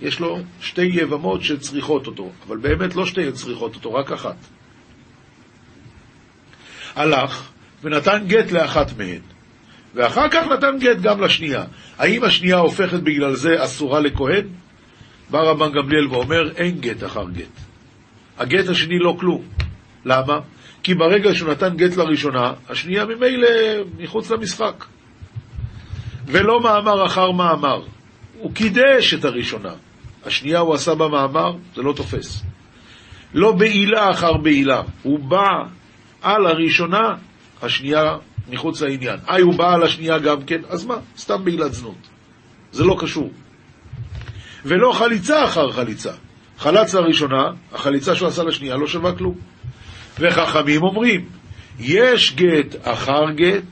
יש 0.01 0.21
לו 0.21 0.39
שתי 0.61 0.83
יבמות 0.83 1.43
שצריכות 1.43 2.07
אותו, 2.07 2.31
אבל 2.47 2.57
באמת 2.57 2.97
לא 2.97 3.07
שתיהן 3.07 3.33
צריכות 3.33 3.75
אותו, 3.75 3.95
רק 3.95 4.13
אחת. 4.13 4.37
הלך 6.97 7.51
ונתן 7.83 8.25
גט 8.27 8.53
לאחת 8.53 8.99
מהן. 8.99 9.21
ואחר 9.95 10.29
כך 10.29 10.47
נתן 10.47 10.79
גט 10.81 10.97
גם 11.03 11.21
לשנייה. 11.21 11.65
האם 12.03 12.25
השנייה 12.25 12.59
הופכת 12.59 13.01
בגלל 13.01 13.35
זה 13.35 13.65
אסורה 13.65 14.01
לכהן? 14.01 14.47
בא 15.31 15.39
רבן 15.39 15.73
גמליאל 15.73 16.07
ואומר, 16.07 16.51
אין 16.57 16.81
גט 16.81 17.05
אחר 17.05 17.25
גט. 17.31 17.61
הגט 18.39 18.69
השני 18.69 18.99
לא 18.99 19.17
כלום. 19.21 19.43
למה? 20.05 20.39
כי 20.83 20.95
ברגע 20.95 21.35
שהוא 21.35 21.51
נתן 21.51 21.77
גט 21.77 21.97
לראשונה, 21.97 22.53
השנייה 22.69 23.05
ממילא 23.05 23.49
מחוץ 23.99 24.31
למשחק. 24.31 24.85
ולא 26.27 26.61
מאמר 26.61 27.07
אחר 27.07 27.31
מאמר. 27.31 27.83
הוא 28.39 28.55
קידש 28.55 29.15
את 29.15 29.25
הראשונה. 29.25 29.73
השנייה 30.25 30.59
הוא 30.59 30.75
עשה 30.75 30.95
במאמר, 30.95 31.57
זה 31.75 31.83
לא 31.83 31.93
תופס. 31.93 32.43
לא 33.35 33.53
בעילה 33.53 34.11
אחר 34.11 34.33
בעילה. 34.33 34.83
הוא 35.03 35.19
בא 35.19 35.49
על 36.23 36.47
הראשונה, 36.47 37.15
השנייה 37.63 38.17
מחוץ 38.51 38.83
לעניין. 38.83 39.19
איי, 39.29 39.43
הוא 39.43 39.55
בא 39.55 39.75
על 39.75 39.83
השנייה 39.83 40.19
גם 40.19 40.43
כן, 40.43 40.61
אז 40.69 40.87
מה? 40.87 40.97
סתם 41.19 41.45
בעילת 41.45 41.73
זנות. 41.75 42.09
זה 42.73 42.85
לא 42.85 42.97
קשור. 43.01 43.31
ולא 44.65 44.93
חליצה 44.93 45.45
אחר 45.45 45.73
חליצה. 45.73 46.13
חלץ 46.59 46.95
לראשונה, 46.95 47.43
החליצה 47.73 48.15
שהוא 48.15 48.29
עשה 48.29 48.43
לשנייה 48.43 48.77
לא 48.77 48.87
שווה 48.87 49.13
כלום. 49.13 49.35
וחכמים 50.21 50.83
אומרים, 50.83 51.29
יש 51.81 52.35
גט 52.35 52.77
אחר 52.83 53.31
גט, 53.35 53.65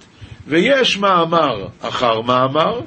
ויש 0.46 0.98
מאמר 0.98 1.68
אחר 1.80 2.20
מאמר, 2.20 2.80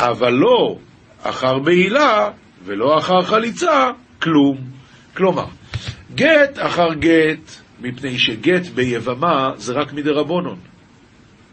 אבל 0.00 0.32
לא 0.32 0.76
אחר 1.22 1.58
בעילה 1.58 2.30
ולא 2.64 2.98
אחר 2.98 3.22
חליצה, 3.22 3.90
כלום. 4.22 4.56
כלומר, 5.16 5.46
גט 6.14 6.58
אחר 6.58 6.94
גט, 6.94 7.50
מפני 7.80 8.18
שגט 8.18 8.66
ביבמה 8.74 9.50
זה 9.56 9.72
רק 9.72 9.92
מדרבנון. 9.92 10.58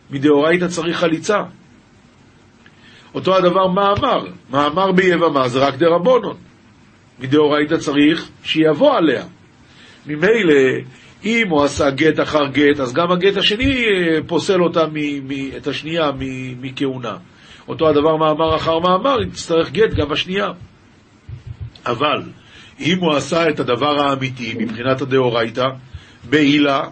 מדאורייתא 0.10 0.68
צריך 0.68 0.98
חליצה. 0.98 1.44
אותו 3.14 3.36
הדבר 3.36 3.68
מאמר, 3.68 4.26
מאמר 4.50 4.92
ביבמה 4.92 5.48
זה 5.48 5.60
רק 5.60 5.76
דרבנון. 5.76 6.38
מדאורייתא 7.20 7.78
צריך 7.78 8.30
שיבוא 8.44 8.96
עליה. 8.98 9.24
ממילא, 10.06 10.54
אם 11.26 11.48
הוא 11.50 11.64
עשה 11.64 11.90
גט 11.90 12.20
אחר 12.20 12.46
גט, 12.48 12.80
אז 12.80 12.94
גם 12.94 13.12
הגט 13.12 13.38
השני 13.38 13.86
אה, 13.86 14.20
פוסל 14.28 14.62
אותה, 14.62 14.88
מ, 14.88 15.28
מ, 15.28 15.32
את 15.58 15.68
השנייה 15.68 16.12
מכהונה. 16.62 17.18
אותו 17.68 17.90
הדבר 17.90 18.18
מאמר 18.18 18.56
אחר 18.56 18.80
מאמר, 18.80 19.24
אם 19.24 19.30
תצטרך 19.30 19.72
גט 19.72 19.94
גם 19.94 20.12
השנייה. 20.12 20.52
אבל, 21.86 22.22
אם 22.80 23.00
הוא 23.00 23.14
עשה 23.14 23.50
את 23.50 23.60
הדבר 23.60 24.02
האמיתי 24.02 24.56
מבחינת 24.60 25.02
הדאורייתא, 25.02 25.68
בעילה, 26.30 26.84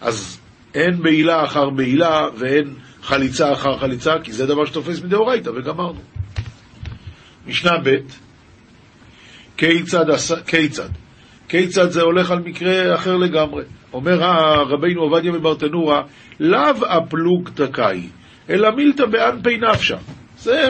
אז 0.00 0.40
אין 0.76 1.02
בעילה 1.02 1.44
אחר 1.44 1.70
בעילה 1.70 2.28
ואין 2.38 2.74
חליצה 3.02 3.52
אחר 3.52 3.78
חליצה, 3.78 4.12
כי 4.22 4.32
זה 4.32 4.46
דבר 4.46 4.64
שתופס 4.64 5.02
מדאורייתא, 5.02 5.50
וגמרנו. 5.50 6.00
משנה 7.46 7.78
ב' 7.84 7.96
כיצד, 9.56 10.04
כיצד? 10.46 10.88
כיצד 11.48 11.90
זה 11.90 12.02
הולך 12.02 12.30
על 12.30 12.38
מקרה 12.38 12.94
אחר 12.94 13.16
לגמרי. 13.16 13.64
אומר 13.92 14.18
רבינו 14.68 15.02
עובדיה 15.02 15.32
מברטנורה, 15.32 16.02
לאו 16.40 16.86
הפלוג 16.88 17.50
תקאי, 17.54 18.08
אלא 18.50 18.70
מילתא 18.76 19.06
באנפי 19.06 19.58
נפשא. 19.58 19.96
זה 20.38 20.68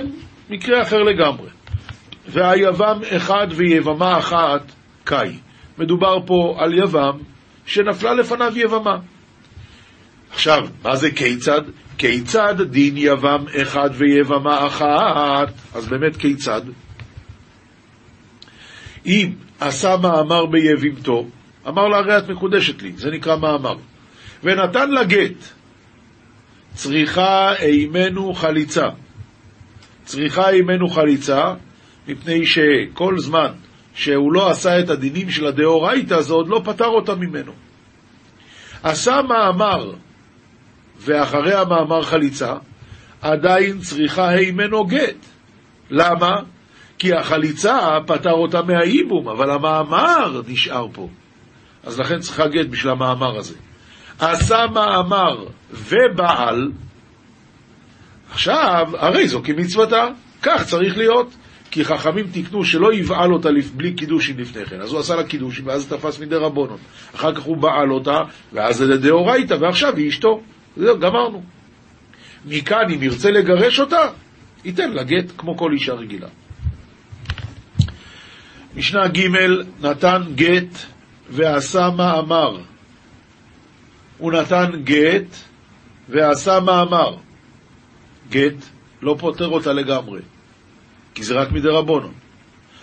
מקרה 0.50 0.82
אחר 0.82 1.02
לגמרי. 1.02 1.48
והיבם 2.28 3.00
אחד 3.16 3.46
ויבמה 3.50 4.18
אחת 4.18 4.72
קאי. 5.04 5.38
מדובר 5.78 6.18
פה 6.26 6.56
על 6.58 6.74
יבם 6.78 7.18
שנפלה 7.66 8.14
לפניו 8.14 8.52
יבמה. 8.56 8.96
עכשיו, 10.30 10.68
מה 10.84 10.96
זה 10.96 11.10
כיצד? 11.10 11.60
כיצד 11.98 12.62
דין 12.62 12.94
יבם 12.96 13.44
אחד 13.62 13.90
ויבמה 13.92 14.66
אחת? 14.66 15.52
אז 15.74 15.88
באמת 15.88 16.16
כיצד? 16.16 16.62
אם 19.06 19.30
עשה 19.60 19.96
מאמר 20.02 20.46
ביבימתו, 20.46 21.26
אמר 21.68 21.88
לה 21.88 21.96
הרי 21.96 22.18
את 22.18 22.28
מקודשת 22.28 22.82
לי, 22.82 22.92
זה 22.96 23.10
נקרא 23.10 23.36
מאמר, 23.36 23.76
ונתן 24.42 24.90
לה 24.90 25.04
גט, 25.04 25.44
צריכה 26.74 27.54
אימנו 27.56 28.34
חליצה. 28.34 28.88
צריכה 30.04 30.50
אימנו 30.50 30.88
חליצה, 30.88 31.54
מפני 32.08 32.46
שכל 32.46 33.18
זמן 33.18 33.52
שהוא 33.94 34.32
לא 34.32 34.50
עשה 34.50 34.80
את 34.80 34.90
הדינים 34.90 35.30
של 35.30 35.46
הדאורייתא, 35.46 36.20
זה 36.20 36.34
עוד 36.34 36.48
לא 36.48 36.60
פטר 36.64 36.86
אותה 36.86 37.14
ממנו. 37.14 37.52
עשה 38.82 39.20
מאמר, 39.28 39.92
ואחרי 41.00 41.54
המאמר 41.54 42.02
חליצה, 42.02 42.54
עדיין 43.22 43.78
צריכה 43.78 44.28
הימנו 44.28 44.84
גט. 44.84 45.16
למה? 45.90 46.36
כי 46.98 47.14
החליצה 47.14 47.78
פטר 48.06 48.32
אותה 48.32 48.62
מהייבום, 48.62 49.28
אבל 49.28 49.50
המאמר 49.50 50.42
נשאר 50.48 50.86
פה. 50.92 51.08
אז 51.84 52.00
לכן 52.00 52.18
צריכה 52.18 52.46
גט 52.46 52.66
בשביל 52.70 52.92
המאמר 52.92 53.38
הזה. 53.38 53.54
עשה 54.18 54.66
מאמר 54.74 55.44
ובעל, 55.70 56.72
עכשיו, 58.30 58.86
הרי 58.98 59.28
זו 59.28 59.40
כמצוותה, 59.44 60.08
כך 60.42 60.64
צריך 60.64 60.98
להיות. 60.98 61.34
כי 61.70 61.84
חכמים 61.84 62.26
תיקנו 62.26 62.64
שלא 62.64 62.94
יבעל 62.94 63.32
אותה 63.32 63.48
בלי 63.74 63.92
קידושין 63.92 64.36
לפני 64.36 64.66
כן. 64.66 64.80
אז 64.80 64.92
הוא 64.92 65.00
עשה 65.00 65.16
לה 65.16 65.24
קידושין, 65.24 65.68
ואז 65.68 65.88
תפס 65.88 66.20
מדי 66.20 66.36
רבונות. 66.36 66.78
אחר 67.14 67.34
כך 67.34 67.42
הוא 67.42 67.56
בעל 67.56 67.90
אותה, 67.90 68.18
ואז 68.52 68.76
זה 68.76 68.86
לדאורייתא, 68.86 69.56
ועכשיו 69.60 69.96
היא 69.96 70.08
אשתו. 70.08 70.40
זהו, 70.76 70.98
גמרנו. 70.98 71.42
מכאן, 72.44 72.90
אם 72.94 73.02
ירצה 73.02 73.30
לגרש 73.30 73.80
אותה, 73.80 74.10
ייתן 74.64 74.90
לה 74.90 75.02
גט 75.02 75.32
כמו 75.38 75.56
כל 75.56 75.72
אישה 75.72 75.92
רגילה. 75.92 76.28
משנה 78.76 79.08
ג' 79.08 79.28
נתן 79.80 80.22
גט 80.34 80.78
ועשה 81.30 81.90
מאמר. 81.96 82.60
הוא 84.18 84.32
נתן 84.32 84.70
גט 84.84 85.36
ועשה 86.08 86.60
מאמר. 86.60 87.16
גט 88.30 88.64
לא 89.02 89.16
פותר 89.18 89.48
אותה 89.48 89.72
לגמרי. 89.72 90.20
כי 91.14 91.22
זה 91.24 91.34
רק 91.34 91.52
מדי 91.52 91.68
רבונו. 91.68 92.08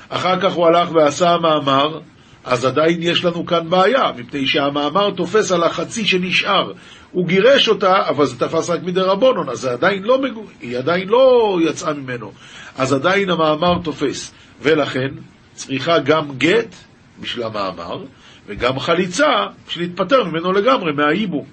אחר 0.10 0.39
כך 0.41 0.53
הוא 0.53 0.67
הלך 0.67 0.91
ועשה 0.91 1.38
מאמר, 1.38 1.99
אז 2.43 2.65
עדיין 2.65 2.97
יש 3.01 3.25
לנו 3.25 3.45
כאן 3.45 3.69
בעיה, 3.69 4.12
מפני 4.17 4.47
שהמאמר 4.47 5.12
תופס 5.12 5.51
על 5.51 5.63
החצי 5.63 6.06
שנשאר. 6.06 6.71
הוא 7.13 7.28
גירש 7.28 7.69
אותה, 7.69 8.10
אבל 8.10 8.26
זה 8.26 8.39
תפס 8.39 8.69
רק 8.69 8.84
מדי 8.84 8.99
רבונון, 8.99 9.49
אז 9.49 9.65
עדיין 9.65 10.04
לא 10.04 10.21
מגו... 10.21 10.43
היא 10.62 10.78
עדיין 10.78 11.08
לא 11.08 11.58
יצאה 11.69 11.93
ממנו. 11.93 12.32
אז 12.78 12.93
עדיין 12.93 13.30
המאמר 13.30 13.80
תופס. 13.84 14.34
ולכן 14.62 15.10
צריכה 15.54 15.99
גם 15.99 16.38
גט 16.38 16.76
בשביל 17.19 17.45
המאמר, 17.45 18.04
וגם 18.47 18.80
חליצה 18.80 19.30
בשביל 19.67 19.86
להתפטר 19.86 20.23
ממנו 20.23 20.52
לגמרי, 20.52 20.91
מהאיבו, 20.91 21.45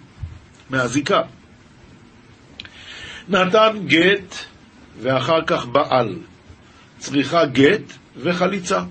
מהזיקה. 0.71 1.23
נתן 3.29 3.79
גט 3.87 4.35
ואחר 5.01 5.43
כך 5.47 5.67
בעל. 5.67 6.15
צריכה 6.99 7.45
גט 7.45 7.93
וחליצה. 8.17 8.83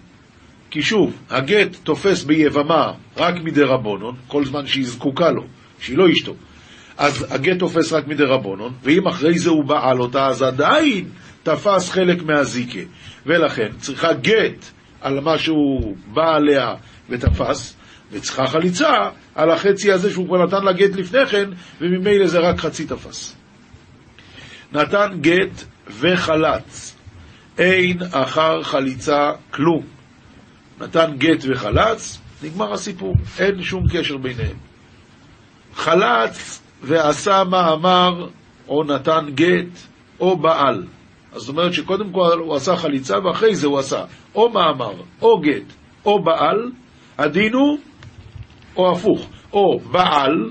כי 0.70 0.82
שוב, 0.82 1.18
הגט 1.30 1.76
תופס 1.84 2.24
ביבמה 2.24 2.92
רק 3.18 3.36
מדי 3.44 3.64
רבונון, 3.64 4.16
כל 4.28 4.46
זמן 4.46 4.68
שהיא 4.68 4.88
זקוקה 4.88 5.32
לו, 5.32 5.44
שהיא 5.80 5.98
לא 5.98 6.12
אשתו. 6.12 6.34
אז 7.00 7.26
הגט 7.30 7.60
תופס 7.60 7.94
רק 7.94 8.08
מדי 8.08 8.24
רבונון, 8.24 8.74
ואם 8.84 9.08
אחרי 9.08 9.40
זה 9.40 9.50
הוא 9.50 9.66
בעל 9.66 10.00
אותה, 10.00 10.28
אז 10.28 10.42
עדיין 10.42 11.10
תפס 11.44 11.90
חלק 11.90 12.24
מהזיקה. 12.24 12.80
ולכן 13.26 13.70
צריכה 13.78 14.14
גט 14.14 14.66
על 15.02 15.20
מה 15.20 15.38
שהוא 15.38 15.96
בא 16.14 16.36
עליה 16.36 16.76
ותפס, 17.10 17.76
וצריכה 18.12 18.48
חליצה 18.48 18.94
על 19.36 19.52
החצי 19.52 19.92
הזה 19.92 20.12
שהוא 20.12 20.28
כבר 20.28 20.46
נתן 20.46 20.64
לה 20.64 20.74
גט 20.74 20.96
לפני 20.96 21.26
כן, 21.26 21.50
וממילא 21.82 22.28
זה 22.28 22.40
רק 22.40 22.60
חצי 22.60 22.86
תפס. 22.86 23.36
נתן 24.72 25.10
גט 25.22 25.64
וחלץ. 26.00 26.96
אין 27.58 27.98
אחר 28.12 28.64
חליצה 28.64 29.32
כלום. 29.52 29.84
נתן 30.82 31.12
גט 31.18 31.44
וחלץ, 31.48 32.20
נגמר 32.44 32.74
הסיפור, 32.74 33.16
אין 33.40 33.62
שום 33.62 33.84
קשר 33.92 34.18
ביניהם. 34.18 34.58
חלץ 35.74 36.62
ועשה 36.82 37.44
מאמר, 37.44 38.28
או 38.68 38.84
נתן 38.84 39.26
גט, 39.36 39.80
או 40.20 40.38
בעל. 40.38 40.84
אז 41.34 41.42
זאת 41.42 41.50
אומרת 41.50 41.74
שקודם 41.74 42.12
כל 42.12 42.40
הוא 42.40 42.56
עשה 42.56 42.76
חליצה, 42.76 43.16
ואחרי 43.26 43.56
זה 43.56 43.68
הוא 43.68 43.80
עשה 43.80 44.04
או 44.36 44.50
מאמר, 44.50 44.94
או 45.22 45.40
גט, 45.40 45.74
או 46.06 46.24
בעל, 46.24 46.72
הדין 47.18 47.54
הוא, 47.54 47.78
או 48.76 48.92
הפוך, 48.92 49.30
או 49.54 49.80
בעל, 49.80 50.50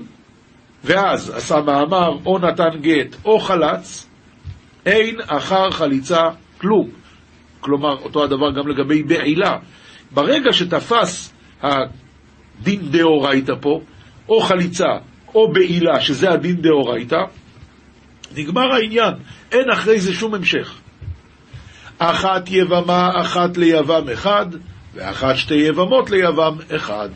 ואז 0.83 1.29
עשה 1.29 1.55
מאמר, 1.61 2.09
או 2.25 2.39
נתן 2.39 2.79
גט, 2.81 3.15
או 3.25 3.39
חלץ, 3.39 4.09
אין 4.85 5.15
אחר 5.27 5.71
חליצה 5.71 6.21
כלום. 6.61 6.89
כלומר, 7.59 7.97
אותו 8.03 8.23
הדבר 8.23 8.51
גם 8.51 8.67
לגבי 8.67 9.03
בעילה. 9.03 9.57
ברגע 10.11 10.53
שתפס 10.53 11.33
הדין 11.61 12.81
דאורייתא 12.91 13.53
פה, 13.61 13.79
או 14.29 14.39
חליצה 14.39 15.08
או 15.35 15.51
בעילה, 15.53 16.01
שזה 16.01 16.31
הדין 16.31 16.61
דאורייתא, 16.61 17.23
נגמר 18.35 18.73
העניין, 18.73 19.13
אין 19.51 19.69
אחרי 19.73 19.99
זה 19.99 20.13
שום 20.13 20.35
המשך. 20.35 20.73
אחת 21.99 22.49
יבמה 22.49 23.21
אחת 23.21 23.57
ליבם 23.57 24.09
אחד, 24.13 24.45
ואחת 24.93 25.37
שתי 25.37 25.53
יבמות 25.53 26.09
ליבם 26.09 26.57
אחד. 26.75 27.09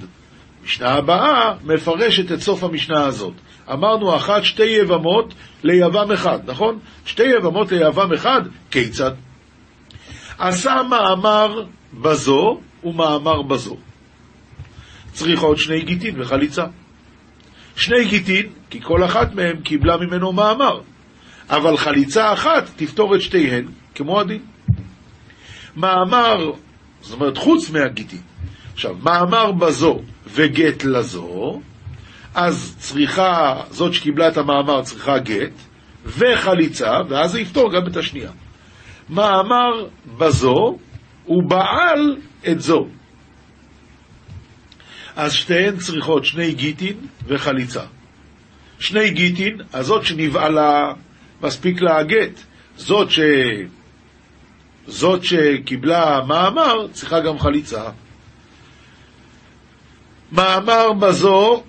משנה 0.63 0.89
הבאה 0.89 1.53
מפרשת 1.63 2.31
את 2.31 2.41
סוף 2.41 2.63
המשנה 2.63 3.05
הזאת. 3.05 3.33
אמרנו 3.71 4.15
אחת 4.15 4.43
שתי 4.43 4.63
יבמות 4.63 5.33
ליבם 5.63 6.11
אחד, 6.11 6.39
נכון? 6.45 6.79
שתי 7.05 7.23
יבמות 7.23 7.71
ליבם 7.71 8.13
אחד, 8.13 8.41
כיצד? 8.71 9.11
עשה 10.37 10.75
מאמר 10.89 11.63
בזו 11.93 12.59
ומאמר 12.83 13.41
בזו. 13.41 13.77
צריך 15.11 15.41
עוד 15.41 15.57
שני 15.57 15.81
גיטין 15.81 16.21
וחליצה. 16.21 16.65
שני 17.75 18.05
גיטין, 18.05 18.49
כי 18.69 18.81
כל 18.81 19.05
אחת 19.05 19.35
מהם 19.35 19.61
קיבלה 19.61 19.97
ממנו 19.97 20.31
מאמר, 20.31 20.81
אבל 21.49 21.77
חליצה 21.77 22.33
אחת 22.33 22.69
תפתור 22.75 23.15
את 23.15 23.21
שתיהן 23.21 23.65
כמו 23.95 24.19
הדין. 24.19 24.41
מאמר, 25.75 26.51
זאת 27.01 27.19
אומרת 27.19 27.37
חוץ 27.37 27.69
מהגיטין. 27.69 28.21
עכשיו, 28.73 28.95
מאמר 29.03 29.51
בזו 29.51 29.99
וגט 30.27 30.83
לזו, 30.83 31.61
אז 32.35 32.75
צריכה, 32.79 33.61
זאת 33.69 33.93
שקיבלה 33.93 34.27
את 34.27 34.37
המאמר 34.37 34.81
צריכה 34.81 35.17
גט 35.17 35.53
וחליצה, 36.05 36.91
ואז 37.09 37.31
זה 37.31 37.39
יפתור 37.39 37.73
גם 37.73 37.87
את 37.87 37.97
השנייה. 37.97 38.31
מאמר 39.09 39.85
בזו, 40.17 40.77
ובעל 41.27 42.17
את 42.47 42.61
זו. 42.61 42.87
אז 45.15 45.33
שתיהן 45.33 45.77
צריכות 45.77 46.25
שני 46.25 46.53
גיטין 46.53 46.97
וחליצה. 47.27 47.83
שני 48.79 49.09
גיטין, 49.09 49.61
הזאת 49.73 50.05
שנבעלה, 50.05 50.93
מספיק 51.41 51.81
לה 51.81 51.97
הגט. 51.97 52.39
זאת 52.77 53.07
זאת 54.87 55.23
שקיבלה 55.23 56.21
מאמר 56.27 56.87
צריכה 56.91 57.19
גם 57.19 57.39
חליצה. 57.39 57.83
מאמר 60.31 60.93
בזו 60.93 61.63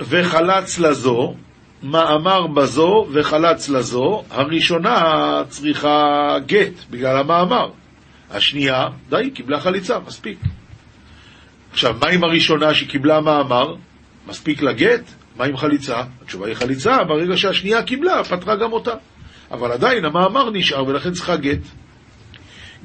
וחלץ 0.00 0.78
לזו, 0.78 1.34
מאמר 1.82 2.46
בזו 2.46 3.06
וחלץ 3.12 3.68
לזו, 3.68 4.24
הראשונה 4.30 5.42
צריכה 5.48 6.36
גט 6.46 6.72
בגלל 6.90 7.16
המאמר. 7.16 7.70
השנייה, 8.30 8.88
די, 9.08 9.30
קיבלה 9.34 9.60
חליצה, 9.60 9.98
מספיק. 10.06 10.38
עכשיו, 11.72 11.96
מה 12.00 12.08
עם 12.08 12.24
הראשונה 12.24 12.74
שקיבלה 12.74 13.20
מאמר? 13.20 13.74
מספיק 14.26 14.62
לה 14.62 14.72
גט? 14.72 15.02
מה 15.36 15.44
עם 15.44 15.56
חליצה? 15.56 16.02
התשובה 16.22 16.46
היא 16.46 16.54
חליצה, 16.54 17.04
ברגע 17.04 17.36
שהשנייה 17.36 17.82
קיבלה, 17.82 18.24
פתרה 18.24 18.56
גם 18.56 18.72
אותה. 18.72 18.94
אבל 19.50 19.72
עדיין 19.72 20.04
המאמר 20.04 20.50
נשאר 20.50 20.84
ולכן 20.86 21.12
צריכה 21.12 21.36
גט. 21.36 21.62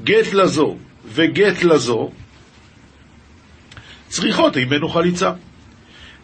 גט 0.03 0.33
לזו 0.33 0.77
וגט 1.05 1.63
לזו 1.63 2.11
צריכות 4.07 4.57
עמנו 4.57 4.89
חליצה. 4.89 5.31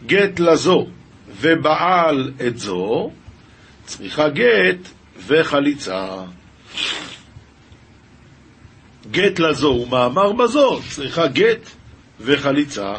גט 0.06 0.40
לזו 0.40 0.86
ובעל 1.40 2.32
את 2.46 2.58
זו 2.58 3.10
צריכה 3.84 4.28
גט 4.28 4.88
וחליצה. 5.26 6.06
גט 9.10 9.38
לזו 9.38 9.68
ומאמר 9.68 10.32
בזו 10.32 10.80
צריכה 10.88 11.26
גט 11.26 11.70
וחליצה. 12.20 12.92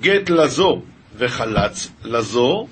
גט 0.00 0.30
לזו 0.30 0.82
וחלץ 1.16 1.90
לזו, 2.04 2.66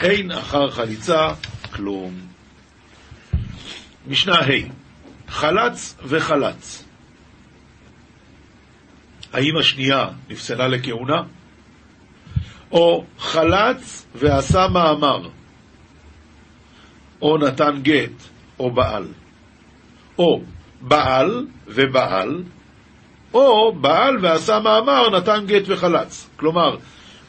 אין 0.00 0.30
אחר 0.32 0.70
חליצה 0.70 1.28
כלום. 1.72 2.14
משנה 4.08 4.34
ה' 4.34 4.68
חלץ 5.28 5.96
וחלץ. 6.02 6.84
האם 9.32 9.56
השנייה 9.56 10.08
נפסלה 10.28 10.68
לכהונה? 10.68 11.22
או 12.72 13.04
חלץ 13.18 14.06
ועשה 14.14 14.68
מאמר, 14.68 15.28
או 17.22 17.38
נתן 17.38 17.82
גט, 17.82 18.22
או 18.58 18.70
בעל. 18.70 19.08
או 20.18 20.40
בעל 20.80 21.46
ובעל, 21.66 22.42
או 23.34 23.72
בעל 23.72 24.16
ועשה 24.22 24.58
מאמר, 24.60 25.10
נתן 25.10 25.46
גט 25.46 25.62
וחלץ. 25.66 26.30
כלומר, 26.36 26.76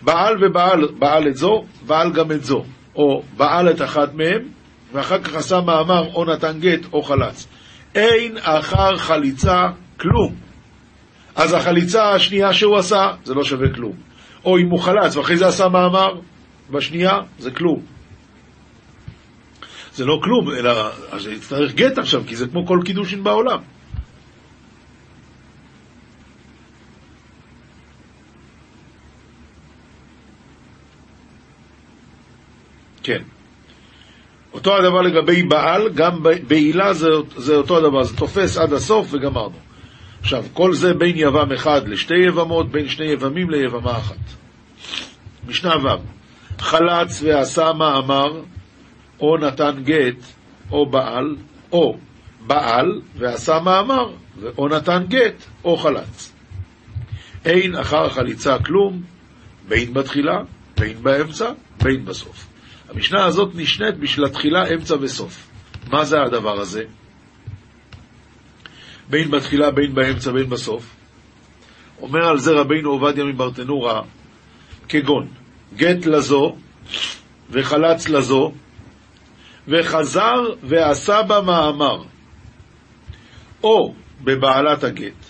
בעל 0.02 0.46
ובעל, 0.46 0.88
בעל 1.00 1.28
את 1.28 1.36
זו, 1.36 1.64
בעל 1.88 2.12
גם 2.12 2.32
את 2.32 2.44
זו. 2.44 2.64
או 2.96 3.24
בעל 3.38 3.70
את 3.70 3.82
אחת 3.82 4.14
מהם, 4.14 4.48
ואחר 4.94 5.22
כך 5.22 5.36
עשה 5.36 5.62
מאמר 5.62 6.14
או 6.14 6.26
נתן 6.26 6.60
גט 6.60 6.94
או 6.94 7.02
חלץ. 7.02 7.48
אין 7.96 8.38
אחר 8.42 8.98
חליצה 8.98 9.68
כלום. 10.00 10.36
אז 11.36 11.54
החליצה 11.54 12.12
השנייה 12.12 12.54
שהוא 12.54 12.78
עשה, 12.78 13.08
זה 13.24 13.34
לא 13.34 13.44
שווה 13.44 13.74
כלום. 13.76 13.94
או 14.46 14.58
אם 14.58 14.70
הוא 14.70 14.80
חלץ 14.80 15.16
ואחרי 15.16 15.38
זה 15.38 15.48
עשה 15.48 15.68
מאמר, 15.68 16.10
בשנייה 16.70 17.14
זה 17.40 17.52
כלום. 17.52 17.82
זה 19.94 20.06
לא 20.06 20.20
כלום, 20.24 20.52
אלא 20.52 20.72
יצטרך 21.32 21.74
גט 21.74 21.98
עכשיו, 21.98 22.24
כי 22.28 22.36
זה 22.36 22.48
כמו 22.48 22.68
כל 22.68 22.80
קידושין 22.86 23.24
בעולם. 23.24 23.60
כן. 33.04 33.22
אותו 34.54 34.78
הדבר 34.78 35.02
לגבי 35.02 35.44
בעל, 35.44 35.90
גם 35.90 36.24
בעילה 36.48 36.94
זה, 36.94 37.08
זה 37.38 37.56
אותו 37.56 37.78
הדבר, 37.78 38.04
זה 38.04 38.18
תופס 38.18 38.58
עד 38.58 38.74
הסוף 38.74 39.08
וגמרנו. 39.14 39.58
עכשיו, 40.22 40.46
כל 40.54 40.74
זה 40.74 40.94
בין 40.94 41.14
יבם 41.16 41.52
אחד 41.52 41.88
לשתי 41.88 42.14
יבמות, 42.28 42.72
בין 42.72 42.88
שני 42.88 43.06
יבמים 43.06 43.50
ליבמה 43.50 43.98
אחת. 43.98 44.16
משנה 45.48 45.76
ו' 45.84 45.88
חלץ 46.60 47.22
ועשה 47.24 47.74
מאמר, 47.74 48.42
או 49.20 49.38
נתן 49.38 49.84
גט, 49.84 50.26
או 50.72 50.86
בעל, 50.86 51.36
או 51.72 51.98
בעל 52.48 53.02
ועשה 53.16 53.60
מאמר, 53.60 54.10
או 54.58 54.68
נתן 54.68 55.04
גט, 55.08 55.46
או 55.64 55.78
חלץ. 55.78 56.34
אין 57.46 57.76
אחר 57.76 58.06
החליצה 58.06 58.60
כלום, 58.60 59.02
בין 59.68 59.94
בתחילה, 59.94 60.38
בין 60.78 61.04
באמצע, 61.04 61.52
בין 61.84 62.06
בסוף. 62.06 62.51
המשנה 62.92 63.26
הזאת 63.26 63.56
נשנית 63.56 63.98
בשביל 63.98 64.26
התחילה, 64.26 64.68
אמצע 64.74 64.96
וסוף. 65.02 65.48
מה 65.88 66.06
זה 66.06 66.22
הדבר 66.22 66.60
הזה? 66.60 66.84
בין 69.10 69.32
בתחילה, 69.32 69.72
בין 69.72 69.96
באמצע, 69.96 70.32
בין 70.32 70.50
בסוף. 70.50 70.96
אומר 72.02 72.28
על 72.28 72.38
זה 72.38 72.52
רבינו 72.52 72.90
עובדיה 72.90 73.24
מברטנורה, 73.26 74.02
כגון 74.90 75.28
גט 75.76 76.06
לזו 76.06 76.56
וחלץ 77.50 78.10
לזו, 78.10 78.52
וחזר 79.68 80.42
ועשה 80.64 81.24
בה 81.24 81.42
מאמר, 81.42 82.04
או 83.64 83.94
בבעלת 84.22 84.84
הגט, 84.84 85.26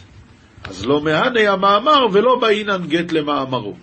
אז 0.64 0.86
לא 0.86 1.02
מהנה 1.02 1.52
המאמר 1.52 2.06
ולא 2.14 2.40
באינן 2.42 2.88
גט 2.88 3.12
למאמרו. 3.12 3.76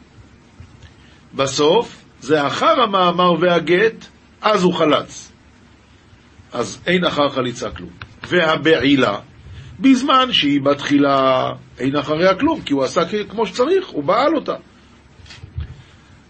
בסוף, 1.35 1.98
זה 2.21 2.47
אחר 2.47 2.81
המאמר 2.83 3.33
והגט, 3.41 4.07
אז 4.43 4.63
הוא 4.63 4.75
חלץ. 4.75 5.33
אז 6.53 6.81
אין 6.87 7.05
אחר 7.05 7.29
חליצה 7.29 7.71
כלום. 7.71 7.91
והבעילה, 8.29 9.19
בזמן 9.81 10.33
שהיא 10.33 10.61
בתחילה 10.61 11.51
אין 11.79 11.97
אחריה 11.97 12.35
כלום, 12.35 12.61
כי 12.63 12.73
הוא 12.73 12.85
עשה 12.85 13.01
כמו 13.29 13.47
שצריך, 13.47 13.89
הוא 13.89 14.05
בעל 14.05 14.37
אותה. 14.37 14.55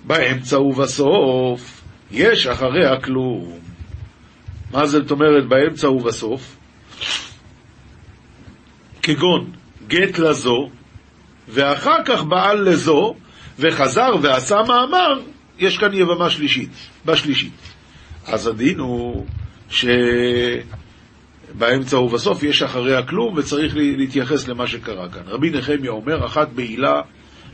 באמצע 0.05 0.61
ובסוף 0.61 1.83
יש 2.11 2.47
אחריה 2.47 3.01
כלום. 3.01 3.59
מה 4.73 4.87
זאת 4.87 5.11
אומרת 5.11 5.49
באמצע 5.49 5.91
ובסוף? 5.91 6.57
כגון 9.03 9.51
גט 9.87 10.19
לזו, 10.19 10.71
ואחר 11.49 12.05
כך 12.05 12.25
בעל 12.25 12.69
לזו, 12.69 13.15
וחזר 13.59 14.11
ועשה 14.23 14.57
מאמר, 14.69 15.21
יש 15.59 15.79
כאן 15.79 15.95
יבמה 15.95 16.31
שלישית, 16.31 16.71
בשלישית. 17.05 17.53
אז 18.27 18.47
הדין 18.47 18.79
הוא 18.79 19.27
שבאמצע 21.55 21.99
ובסוף 21.99 22.43
יש 22.43 22.63
אחריה 22.63 23.03
כלום 23.03 23.35
וצריך 23.37 23.77
להתייחס 23.77 24.49
למה 24.49 24.67
שקרה 24.67 25.09
כאן. 25.09 25.23
רבי 25.27 25.51
נחמיה 25.51 25.91
אומר, 25.91 26.27
אחת 26.27 26.49
בעילה 26.49 27.03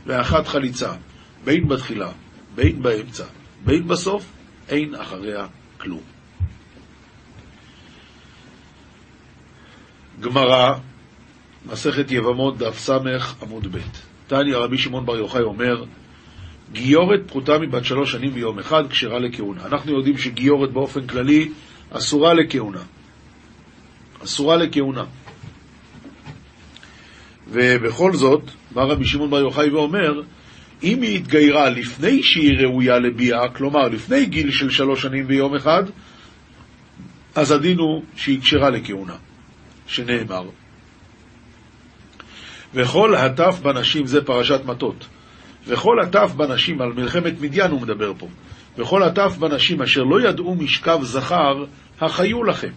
ואחת 0.05 0.47
חליצה, 0.47 0.93
בין 1.43 1.67
בתחילה, 1.67 2.11
בין 2.55 2.81
באמצע, 2.81 3.25
בין 3.65 3.87
בסוף, 3.87 4.31
אין 4.69 4.95
אחריה 4.95 5.45
כלום. 5.77 6.01
גמרא, 10.19 10.73
מסכת 11.65 12.11
יבמות, 12.11 12.57
דף 12.57 12.79
ס' 12.79 12.89
עמוד 13.41 13.67
ב'. 13.75 13.79
תניא 14.27 14.55
רבי 14.55 14.77
שמעון 14.77 15.05
בר 15.05 15.17
יוחאי 15.17 15.41
אומר, 15.41 15.83
גיורת 16.71 17.19
פחותה 17.27 17.57
מבת 17.57 17.85
שלוש 17.85 18.11
שנים 18.11 18.33
ביום 18.33 18.59
אחד, 18.59 18.87
כשרה 18.89 19.19
לכהונה. 19.19 19.65
אנחנו 19.65 19.97
יודעים 19.97 20.17
שגיורת 20.17 20.71
באופן 20.71 21.07
כללי 21.07 21.49
אסורה 21.89 22.33
לכהונה. 22.33 22.81
אסורה 24.23 24.57
לכהונה. 24.57 25.03
ובכל 27.47 28.13
זאת, 28.13 28.41
בא 28.71 28.83
רבי 28.83 29.05
שמעון 29.05 29.29
בר 29.29 29.39
יוחאי 29.39 29.69
ואומר, 29.69 30.21
אם 30.83 31.01
היא 31.01 31.17
התגיירה 31.17 31.69
לפני 31.69 32.23
שהיא 32.23 32.57
ראויה 32.57 32.99
לביאה, 32.99 33.49
כלומר 33.49 33.87
לפני 33.87 34.25
גיל 34.25 34.51
של 34.51 34.69
שלוש 34.69 35.01
שנים 35.01 35.27
ביום 35.27 35.55
אחד, 35.55 35.83
אז 37.35 37.51
הדין 37.51 37.77
הוא 37.77 38.03
שהיא 38.15 38.41
כשרה 38.41 38.69
לכהונה, 38.69 39.15
שנאמר. 39.87 40.43
וכל 42.73 43.15
הטף 43.15 43.59
בנשים, 43.61 44.07
זה 44.07 44.25
פרשת 44.25 44.61
מטות. 44.65 45.05
וכל 45.67 45.99
הטף 45.99 46.31
בנשים, 46.37 46.81
על 46.81 46.93
מלחמת 46.93 47.41
מדיין 47.41 47.71
הוא 47.71 47.81
מדבר 47.81 48.13
פה, 48.17 48.27
וכל 48.77 49.03
הטף 49.03 49.37
בנשים 49.39 49.81
אשר 49.81 50.03
לא 50.03 50.21
ידעו 50.21 50.55
משכב 50.55 50.99
זכר, 51.01 51.65
החיו 52.01 52.43
לכם. 52.43 52.71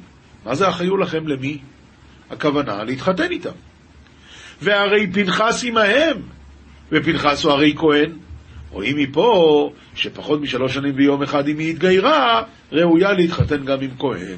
מה 0.45 0.55
זה 0.55 0.69
החיו 0.69 0.97
לכם 0.97 1.29
למי? 1.29 1.59
הכוונה 2.31 2.85
להתחתן 2.85 3.31
איתם. 3.31 3.51
והרי 4.63 5.13
פנחס 5.13 5.65
עמהם, 5.65 6.17
ופנחס 6.93 7.45
הוא 7.45 7.53
הרי 7.53 7.75
כהן. 7.77 8.13
רואים 8.71 8.97
מפה 8.97 9.73
שפחות 9.95 10.41
משלוש 10.41 10.75
שנים 10.75 10.97
ביום 10.97 11.23
אחד 11.23 11.49
אם 11.49 11.59
היא 11.59 11.71
התגיירה, 11.71 12.43
ראויה 12.73 13.13
להתחתן 13.13 13.65
גם 13.65 13.81
עם 13.81 13.91
כהן. 13.99 14.37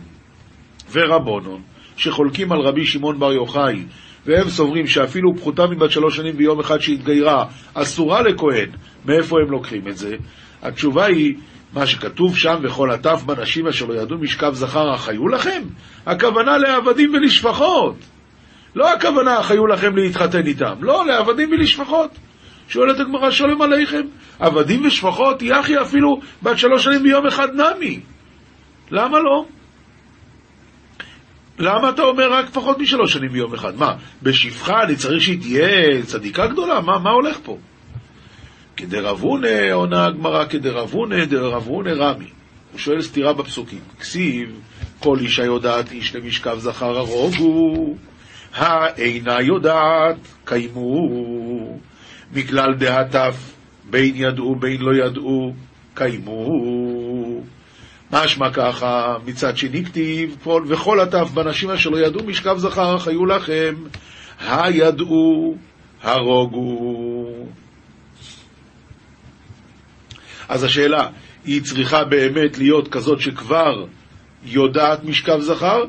ורבונון, 0.92 1.62
שחולקים 1.96 2.52
על 2.52 2.60
רבי 2.60 2.86
שמעון 2.86 3.18
בר 3.18 3.32
יוחאי, 3.32 3.84
והם 4.26 4.48
סוברים 4.48 4.86
שאפילו 4.86 5.36
פחותה 5.36 5.66
מבת 5.66 5.90
שלוש 5.90 6.16
שנים 6.16 6.36
ביום 6.36 6.60
אחד 6.60 6.80
שהתגיירה, 6.80 7.44
אסורה 7.74 8.22
לכהן, 8.22 8.68
מאיפה 9.04 9.36
הם 9.40 9.50
לוקחים 9.50 9.88
את 9.88 9.96
זה? 9.96 10.16
התשובה 10.62 11.04
היא, 11.04 11.34
מה 11.72 11.86
שכתוב 11.86 12.36
שם, 12.36 12.54
וכל 12.62 12.90
הטף 12.90 13.22
בנשים 13.26 13.66
אשר 13.66 13.86
לא 13.86 13.94
ידעו 13.94 14.18
משכב 14.18 14.52
זכר 14.54 14.90
החיו 14.94 15.28
לכם, 15.28 15.62
הכוונה 16.06 16.58
לעבדים 16.58 17.14
ולשפחות. 17.14 17.96
לא 18.74 18.92
הכוונה 18.92 19.38
החיו 19.38 19.66
לכם 19.66 19.96
להתחתן 19.96 20.46
איתם, 20.46 20.74
לא, 20.80 21.06
לעבדים 21.06 21.50
ולשפחות. 21.52 22.10
שואלת 22.68 23.00
הגמרא, 23.00 23.30
שלום 23.30 23.62
עליכם, 23.62 24.02
עבדים 24.38 24.84
ושפחות, 24.84 25.42
יחי 25.42 25.80
אפילו 25.82 26.20
בת 26.42 26.58
שלוש 26.58 26.84
שנים 26.84 27.02
ביום 27.02 27.26
אחד 27.26 27.48
נמי. 27.54 28.00
למה 28.90 29.18
לא? 29.18 29.44
למה 31.58 31.90
אתה 31.90 32.02
אומר 32.02 32.32
רק 32.32 32.50
פחות 32.50 32.78
משלוש 32.78 33.12
שנים 33.12 33.32
ביום 33.32 33.54
אחד? 33.54 33.76
מה, 33.76 33.94
בשפחה 34.22 34.82
אני 34.82 34.96
צריך 34.96 35.22
שהיא 35.22 35.40
תהיה 35.40 36.02
צדיקה 36.02 36.46
גדולה? 36.46 36.80
מה, 36.80 36.98
מה 36.98 37.10
הולך 37.10 37.38
פה? 37.42 37.58
כדרבונה, 38.76 39.72
עונה 39.72 40.06
הגמרא, 40.06 40.44
כדרבונה, 40.44 41.24
דרבונה 41.26 41.92
רמי. 41.92 42.30
הוא 42.72 42.78
שואל 42.78 43.00
סתירה 43.00 43.32
בפסוקים. 43.32 43.80
כסיב, 44.00 44.60
כל 44.98 45.18
אישה 45.18 45.44
יודעת 45.44 45.92
איש 45.92 46.16
למשכב 46.16 46.58
זכר 46.58 46.98
הרוגו, 46.98 47.94
האינה 48.54 49.40
יודעת, 49.40 50.16
קיימו. 50.44 51.08
מכלל 52.34 52.74
דהטף, 52.78 53.52
בין 53.90 54.12
ידעו 54.16 54.56
בין 54.56 54.80
לא 54.80 55.06
ידעו, 55.06 55.52
קיימו. 55.94 56.46
משמע 58.12 58.50
ככה, 58.52 59.16
מצד 59.26 59.56
שני 59.56 59.84
כתיב, 59.84 60.46
וכל 60.68 61.00
הטף 61.00 61.30
בנשים 61.34 61.70
אשר 61.70 61.90
לא 61.90 61.98
ידעו 61.98 62.24
משכב 62.24 62.56
זכר 62.58 62.98
חיו 62.98 63.26
לכם, 63.26 63.74
הידעו, 64.40 65.56
הרוגו. 66.02 67.46
אז 70.48 70.64
השאלה, 70.64 71.06
היא 71.44 71.62
צריכה 71.62 72.04
באמת 72.04 72.58
להיות 72.58 72.88
כזאת 72.88 73.20
שכבר 73.20 73.84
יודעת 74.44 75.04
משכב 75.04 75.40
זכר, 75.40 75.84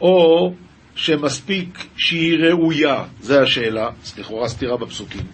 או 0.00 0.52
שמספיק 0.94 1.78
שהיא 1.96 2.38
ראויה? 2.38 3.04
זה 3.20 3.42
השאלה, 3.42 3.90
לכאורה 4.18 4.48
סתירה 4.48 4.76
בפסוקים. 4.76 5.26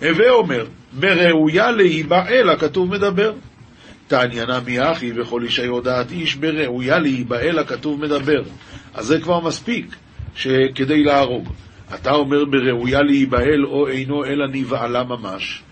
הווה 0.00 0.30
אומר, 0.30 0.66
בראויה 0.92 1.70
להיבעל, 1.70 2.50
הכתוב 2.50 2.90
מדבר. 2.90 3.32
תעניין 4.14 4.50
נמי 4.50 4.92
אחי 4.92 5.12
וכל 5.16 5.42
אישה 5.42 5.64
יודעת 5.64 6.10
איש 6.10 6.34
בראויה 6.34 6.98
להיבעל, 6.98 7.58
הכתוב 7.58 8.00
מדבר. 8.00 8.42
אז 8.94 9.06
זה 9.06 9.20
כבר 9.20 9.40
מספיק 9.40 9.96
כדי 10.74 11.04
להרוג. 11.04 11.48
אתה 11.94 12.12
אומר 12.12 12.44
בראויה 12.44 13.02
להיבעל 13.02 13.64
או 13.64 13.88
אינו 13.88 14.24
אלא 14.24 14.46
נבעלה 14.52 15.04
ממש. 15.04 15.62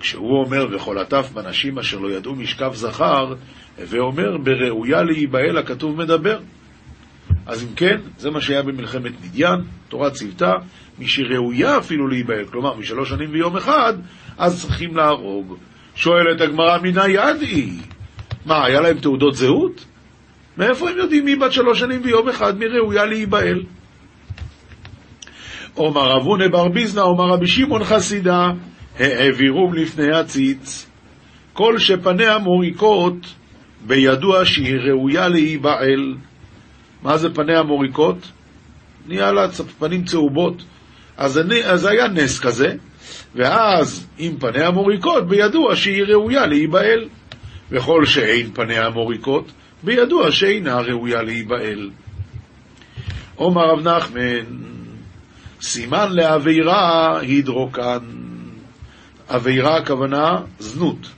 כשהוא 0.00 0.44
אומר 0.44 0.66
וכל 0.72 0.98
הטף 0.98 1.30
בנשים 1.34 1.78
אשר 1.78 1.98
לא 1.98 2.10
ידעו 2.10 2.34
משכב 2.34 2.70
זכר, 2.74 3.34
ואומר 3.78 4.36
בראויה 4.36 5.02
להיבעל 5.02 5.58
הכתוב 5.58 5.96
מדבר. 5.96 6.38
אז 7.46 7.62
אם 7.62 7.74
כן, 7.76 8.00
זה 8.18 8.30
מה 8.30 8.40
שהיה 8.40 8.62
במלחמת 8.62 9.12
מדיין, 9.24 9.60
תורה 9.88 10.10
ציוותה, 10.10 10.52
מי 10.98 11.08
שראויה 11.08 11.78
אפילו 11.78 12.08
להיבעל, 12.08 12.44
כלומר 12.44 12.74
משלוש 12.74 13.08
שנים 13.08 13.30
ויום 13.32 13.56
אחד, 13.56 13.94
אז 14.38 14.62
צריכים 14.62 14.96
להרוג. 14.96 15.58
שואלת 15.98 16.40
הגמרא, 16.40 16.78
מנה 16.82 17.08
יד 17.08 17.40
היא? 17.40 17.72
מה, 18.46 18.64
היה 18.64 18.80
להם 18.80 18.98
תעודות 18.98 19.34
זהות? 19.34 19.84
מאיפה 20.58 20.90
הם 20.90 20.96
יודעים 20.96 21.24
מי 21.24 21.36
בת 21.36 21.52
שלוש 21.52 21.80
שנים 21.80 22.00
ויום 22.04 22.28
אחד, 22.28 22.58
מי 22.58 22.66
ראויה 22.66 23.04
להיבעל? 23.04 23.62
אומר 25.76 26.16
אבונה 26.16 26.48
בר 26.48 26.68
ביזנא, 26.68 27.00
אומר 27.00 27.24
רבי 27.24 27.46
שמעון 27.46 27.84
חסידה, 27.84 28.50
העבירום 28.98 29.74
לפני 29.74 30.16
הציץ. 30.16 30.86
כל 31.52 31.78
שפניה 31.78 32.38
מוריקות, 32.38 33.34
בידוע 33.86 34.44
שהיא 34.44 34.76
ראויה 34.76 35.28
להיבעל. 35.28 36.14
מה 37.02 37.18
זה 37.18 37.34
פניה 37.34 37.62
מוריקות? 37.62 38.32
נהיה 39.06 39.32
לה 39.32 39.48
פנים 39.78 40.04
צהובות. 40.04 40.62
אז, 41.16 41.40
אז 41.64 41.84
היה 41.84 42.08
נס 42.08 42.40
כזה, 42.40 42.74
ואז 43.34 44.06
אם 44.18 44.34
פניה 44.40 44.70
מוריקות, 44.70 45.28
בידוע 45.28 45.76
שהיא 45.76 46.02
ראויה 46.02 46.46
להיבעל. 46.46 47.08
וכל 47.70 48.04
שאין 48.04 48.50
פניה 48.54 48.90
מוריקות, 48.90 49.52
בידוע 49.82 50.30
שאינה 50.30 50.80
ראויה 50.80 51.22
להיבעל. 51.22 51.90
עומר 53.36 53.62
רב 53.66 53.88
נחמן, 53.88 54.46
סימן 55.60 56.12
לעבירה 56.12 57.18
הידרוקן. 57.20 57.98
עבירה 59.28 59.76
הכוונה 59.76 60.40
זנות. 60.58 61.08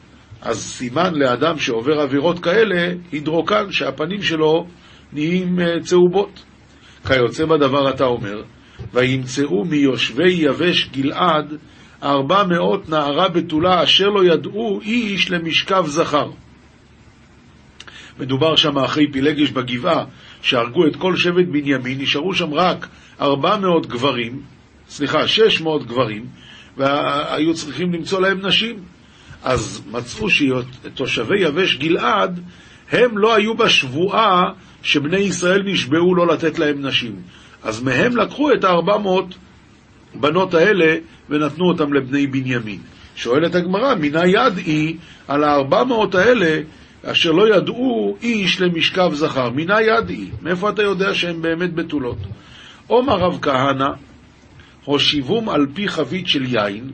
אז 0.42 0.62
סימן 0.62 1.14
לאדם 1.14 1.58
שעובר 1.58 2.00
עבירות 2.00 2.38
כאלה, 2.38 2.92
הידרוקן, 3.12 3.72
שהפנים 3.72 4.22
שלו 4.22 4.66
נהיים 5.12 5.60
אה, 5.60 5.80
צהובות. 5.80 6.44
כיוצא 7.06 7.44
בדבר 7.44 7.90
אתה 7.90 8.04
אומר, 8.04 8.42
וימצאו 8.92 9.64
מיושבי 9.64 10.32
יבש 10.32 10.88
גלעד 10.92 11.54
ארבע 12.02 12.44
מאות 12.44 12.88
נערה 12.88 13.28
בתולה 13.28 13.82
אשר 13.82 14.08
לא 14.08 14.24
ידעו 14.24 14.80
איש 14.82 15.30
למשכב 15.30 15.84
זכר. 15.86 16.30
מדובר 18.18 18.56
שם 18.56 18.78
אחרי 18.78 19.12
פילגש 19.12 19.50
בגבעה, 19.50 20.04
שהרגו 20.42 20.86
את 20.86 20.96
כל 20.96 21.16
שבט 21.16 21.46
בנימין, 21.46 22.00
נשארו 22.00 22.34
שם 22.34 22.54
רק 22.54 22.88
ארבע 23.20 23.56
מאות 23.56 23.86
גברים, 23.86 24.42
סליחה, 24.88 25.28
שש 25.28 25.60
מאות 25.60 25.86
גברים, 25.86 26.26
והיו 26.76 27.54
צריכים 27.54 27.92
למצוא 27.92 28.20
להם 28.20 28.46
נשים. 28.46 28.76
אז 29.42 29.82
מצאו 29.90 30.28
שתושבי 30.30 31.40
יבש 31.40 31.76
גלעד, 31.76 32.40
הם 32.90 33.18
לא 33.18 33.34
היו 33.34 33.54
בשבועה 33.54 34.42
שבני 34.82 35.16
ישראל 35.16 35.62
נשבעו 35.62 36.14
לא 36.14 36.26
לתת 36.26 36.58
להם 36.58 36.86
נשים. 36.86 37.16
אז 37.62 37.82
מהם 37.82 38.16
לקחו 38.16 38.52
את 38.52 38.64
הארבע 38.64 38.98
מאות 38.98 39.34
בנות 40.14 40.54
האלה 40.54 40.96
ונתנו 41.30 41.68
אותם 41.68 41.92
לבני 41.92 42.26
בנימין. 42.26 42.78
שואלת 43.16 43.54
הגמרא, 43.54 43.94
מינה 43.94 44.26
יד 44.26 44.56
היא 44.56 44.96
על 45.28 45.44
הארבע 45.44 45.84
מאות 45.84 46.14
האלה 46.14 46.60
אשר 47.04 47.30
לא 47.30 47.56
ידעו 47.56 48.16
איש 48.22 48.60
למשכב 48.60 49.10
זכר. 49.14 49.50
מינה 49.50 49.82
יד 49.82 50.08
היא? 50.08 50.30
מאיפה 50.42 50.70
אתה 50.70 50.82
יודע 50.82 51.14
שהן 51.14 51.42
באמת 51.42 51.74
בתולות? 51.74 52.18
עומר 52.86 53.16
רב 53.16 53.38
כהנא, 53.42 53.88
הושיבום 54.84 55.48
על 55.48 55.66
פי 55.74 55.88
חבית 55.88 56.28
של 56.28 56.44
יין, 56.54 56.90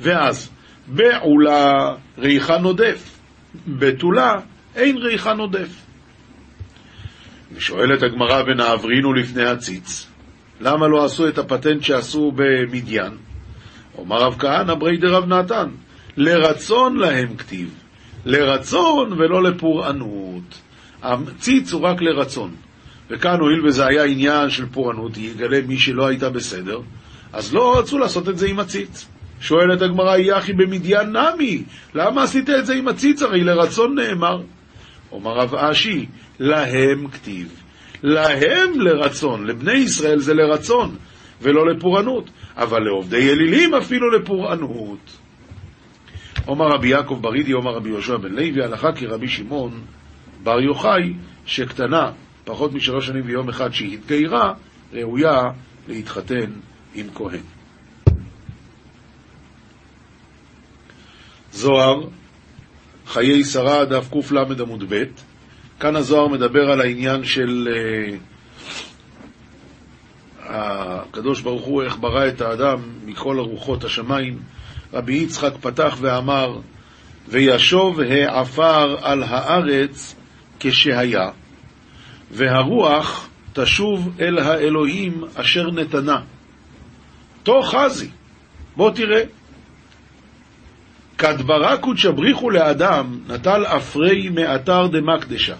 ואז 0.00 0.50
בעולה 0.86 1.94
ריחה 2.18 2.58
נודף, 2.58 3.18
בתולה 3.66 4.40
אין 4.76 4.96
ריחה 4.96 5.34
נודף. 5.34 5.86
ושואלת 7.52 8.02
הגמרא 8.02 8.42
ונעברינו 8.46 9.12
לפני 9.12 9.44
הציץ, 9.44 10.09
למה 10.60 10.88
לא 10.88 11.04
עשו 11.04 11.28
את 11.28 11.38
הפטנט 11.38 11.82
שעשו 11.82 12.32
במדיין? 12.34 13.12
אומר 13.98 14.16
רב 14.16 14.36
כהנא 14.38 14.74
ברי 14.74 14.96
דרב 14.96 15.24
נתן, 15.28 15.68
לרצון 16.16 16.96
להם 16.96 17.36
כתיב, 17.36 17.74
לרצון 18.24 19.12
ולא 19.12 19.42
לפורענות. 19.42 20.60
הציץ 21.02 21.72
הוא 21.72 21.82
רק 21.82 22.02
לרצון. 22.02 22.50
וכאן 23.10 23.40
הואיל 23.40 23.66
וזה 23.66 23.86
היה 23.86 24.04
עניין 24.04 24.50
של 24.50 24.66
פורענות, 24.66 25.16
יגלה 25.16 25.60
מי 25.68 25.78
שלא 25.78 26.06
הייתה 26.06 26.30
בסדר, 26.30 26.80
אז 27.32 27.54
לא 27.54 27.78
רצו 27.78 27.98
לעשות 27.98 28.28
את 28.28 28.38
זה 28.38 28.46
עם 28.46 28.58
הציץ. 28.58 29.06
שואלת 29.40 29.82
הגמרא, 29.82 30.16
יחי 30.16 30.52
במדיין 30.52 31.16
נמי, 31.16 31.64
למה 31.94 32.22
עשית 32.22 32.50
את 32.50 32.66
זה 32.66 32.74
עם 32.74 32.88
הציץ? 32.88 33.22
הרי 33.22 33.44
לרצון 33.44 33.98
נאמר. 33.98 34.42
אומר 35.12 35.30
רב 35.30 35.54
אשי, 35.54 36.06
להם 36.38 37.08
כתיב. 37.08 37.62
להם 38.02 38.80
לרצון, 38.80 39.46
לבני 39.46 39.72
ישראל 39.72 40.18
זה 40.18 40.34
לרצון, 40.34 40.96
ולא 41.42 41.66
לפורענות, 41.66 42.30
אבל 42.56 42.82
לעובדי 42.82 43.30
אלילים 43.32 43.74
אפילו 43.74 44.10
לפורענות. 44.10 45.16
אומר 46.48 46.66
רבי 46.66 46.88
יעקב 46.88 47.18
ברידי, 47.20 47.52
אומר 47.52 47.70
רבי 47.70 47.88
יהושע 47.88 48.16
בן 48.16 48.32
לוי, 48.32 48.64
הלכה 48.64 48.92
כי 48.92 49.06
רבי 49.06 49.28
שמעון 49.28 49.80
בר 50.42 50.60
יוחאי, 50.60 51.14
שקטנה 51.46 52.12
פחות 52.44 52.72
משלוש 52.72 53.06
שנים 53.06 53.22
ויום 53.26 53.48
אחד 53.48 53.72
שהיא 53.72 53.94
התגיירה, 53.94 54.54
ראויה 54.92 55.42
להתחתן 55.88 56.50
עם 56.94 57.06
כהן. 57.14 57.42
זוהר, 61.52 62.08
חיי 63.06 63.44
שרה, 63.44 63.84
דף 63.84 64.08
קל 64.10 64.38
עמוד 64.60 64.84
ב. 64.88 65.04
כאן 65.80 65.96
הזוהר 65.96 66.28
מדבר 66.28 66.70
על 66.70 66.80
העניין 66.80 67.24
של 67.24 67.68
uh, 67.68 68.16
הקדוש 70.40 71.40
ברוך 71.40 71.64
הוא, 71.64 71.82
איך 71.82 71.96
ברא 72.00 72.28
את 72.28 72.40
האדם 72.40 72.78
מכל 73.04 73.38
ארוחות 73.38 73.84
השמיים. 73.84 74.38
רבי 74.92 75.14
יצחק 75.14 75.52
פתח 75.60 75.96
ואמר, 76.00 76.58
וישוב 77.28 78.00
העפר 78.00 78.96
על 79.02 79.22
הארץ 79.22 80.14
כשהיה, 80.60 81.30
והרוח 82.30 83.28
תשוב 83.52 84.10
אל 84.20 84.38
האלוהים 84.38 85.24
אשר 85.34 85.70
נתנה. 85.70 86.20
תוך 87.42 87.74
חזי, 87.74 88.10
בוא 88.76 88.90
תראה. 88.90 89.22
כדברה 91.18 91.76
קודשא 91.76 92.10
בריחו 92.10 92.50
לאדם, 92.50 93.18
נטל 93.28 93.64
אפרי 93.66 94.28
מאתר 94.28 94.86
דמקדשה. 94.86 95.54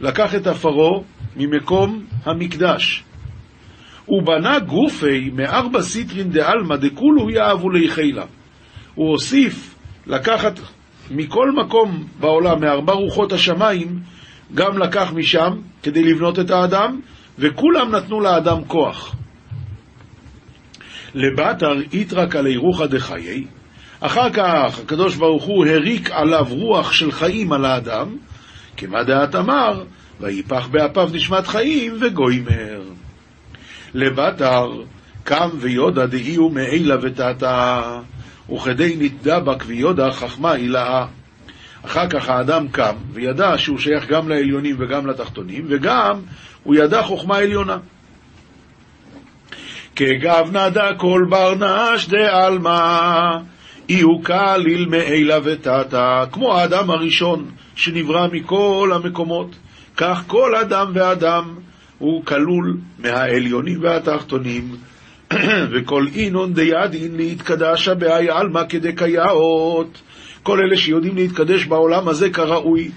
לקח 0.00 0.34
את 0.34 0.46
עפרו 0.46 1.04
ממקום 1.36 2.04
המקדש. 2.24 3.04
ובנה 4.08 4.58
גופי 4.58 5.30
מארבע 5.34 5.82
סיטרין 5.82 6.30
דעלמא 6.30 6.76
דכולו 6.76 7.30
יאהבו 7.30 7.70
ליחילה. 7.70 8.24
הוא 8.94 9.10
הוסיף 9.10 9.74
לקחת 10.06 10.60
מכל 11.10 11.52
מקום 11.52 12.04
בעולם, 12.20 12.60
מארבע 12.60 12.92
רוחות 12.92 13.32
השמיים, 13.32 14.00
גם 14.54 14.78
לקח 14.78 15.12
משם 15.14 15.50
כדי 15.82 16.04
לבנות 16.04 16.38
את 16.38 16.50
האדם, 16.50 17.00
וכולם 17.38 17.90
נתנו 17.90 18.20
לאדם 18.20 18.64
כוח. 18.64 19.14
לבתר 21.14 21.72
איתרק 21.92 22.36
עלי 22.36 22.56
רוחא 22.56 22.86
דחיי, 22.86 23.44
אחר 24.00 24.30
כך 24.30 24.78
הקדוש 24.82 25.16
ברוך 25.16 25.44
הוא 25.44 25.66
הריק 25.66 26.10
עליו 26.10 26.46
רוח 26.50 26.92
של 26.92 27.12
חיים 27.12 27.52
על 27.52 27.64
האדם, 27.64 28.16
כמה 28.76 29.02
דעת 29.02 29.34
אמר, 29.34 29.84
ויפח 30.20 30.66
באפיו 30.66 31.08
נשמת 31.12 31.46
חיים 31.46 31.96
וגוימר. 32.00 32.82
לבתר 33.94 34.70
קם 35.24 35.48
ויודע 35.54 36.06
דאי 36.06 36.34
הוא 36.34 36.52
מעילה 36.52 36.96
ותעתה, 37.02 37.82
וכדי 38.54 38.96
נתדבק 38.98 39.64
ויודע 39.66 40.10
חכמה 40.10 40.52
הילאה. 40.52 41.06
אחר 41.84 42.08
כך 42.08 42.28
האדם 42.28 42.68
קם 42.68 42.94
וידע 43.12 43.58
שהוא 43.58 43.78
שייך 43.78 44.08
גם 44.08 44.28
לעליונים 44.28 44.76
וגם 44.78 45.06
לתחתונים, 45.06 45.66
וגם 45.68 46.20
הוא 46.62 46.74
ידע 46.74 47.02
חוכמה 47.02 47.36
עליונה. 47.36 47.78
כגב 49.96 50.56
נדע 50.56 50.94
כל 50.96 51.26
בר 51.28 51.54
נש 51.54 52.08
דעלמא, 52.08 53.36
אי 53.88 54.00
הוא 54.00 54.24
כליל 54.24 54.86
מעילה 54.88 55.38
ותתה, 55.44 56.24
כמו 56.32 56.58
האדם 56.58 56.90
הראשון 56.90 57.50
שנברא 57.76 58.26
מכל 58.32 58.90
המקומות, 58.94 59.56
כך 59.96 60.22
כל 60.26 60.54
אדם 60.56 60.90
ואדם 60.94 61.54
הוא 61.98 62.24
כלול 62.24 62.76
מהעליונים 62.98 63.82
והתחתונים, 63.82 64.76
וכל 65.72 66.06
אינון 66.14 66.54
דידין 66.54 67.16
להתקדשה 67.16 67.94
בהאי 67.94 68.30
עלמא 68.30 68.62
כדקייאות. 68.68 70.02
כל 70.42 70.58
אלה 70.60 70.76
שיודעים 70.76 71.16
להתקדש 71.16 71.64
בעולם 71.64 72.08
הזה 72.08 72.30
כראוי. 72.30 72.90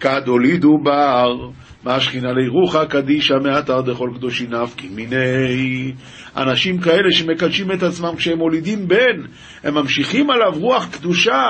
כדולידו 0.00 0.78
בר, 0.78 1.48
מהשכינה 1.84 2.32
לירוחה 2.32 2.86
קדישה 2.86 3.34
מאתר 3.44 3.80
דכל 3.80 4.10
קדושי 4.14 4.46
נפקי 4.46 4.88
מיני. 4.88 5.92
אנשים 6.36 6.78
כאלה 6.78 7.12
שמקדשים 7.12 7.72
את 7.72 7.82
עצמם 7.82 8.16
כשהם 8.16 8.38
מולידים 8.38 8.88
בן, 8.88 9.22
הם 9.64 9.74
ממשיכים 9.74 10.30
עליו 10.30 10.52
רוח 10.60 10.86
קדושה 10.90 11.42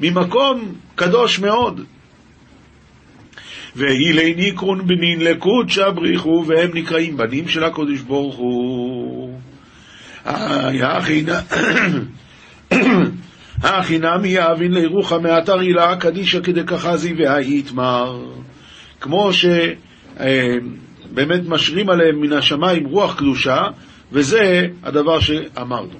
ממקום 0.00 0.74
קדוש 0.94 1.38
מאוד. 1.38 1.80
והילי 3.76 4.34
ניקרון 4.34 4.86
בנין 4.86 5.20
לקודשא 5.20 5.90
בריחו, 5.90 6.44
והם 6.46 6.70
נקראים 6.74 7.16
בנים 7.16 7.48
של 7.48 7.64
הקודש 7.64 8.00
ברוך 8.00 8.36
הוא. 8.36 9.38
הכי 13.62 13.98
נמי 13.98 14.28
יאבין 14.28 14.72
לירוחה 14.72 15.18
מאתר 15.18 15.58
הילה 15.58 15.96
קדישא 15.96 16.40
כדקחזי 16.40 17.14
והאיתמר. 17.18 18.24
כמו 19.00 19.30
שבאמת 19.32 21.40
משרים 21.48 21.90
עליהם 21.90 22.20
מן 22.20 22.32
השמיים 22.32 22.86
רוח 22.86 23.18
קדושה, 23.18 23.62
וזה 24.12 24.66
הדבר 24.82 25.20
שאמרנו. 25.20 25.98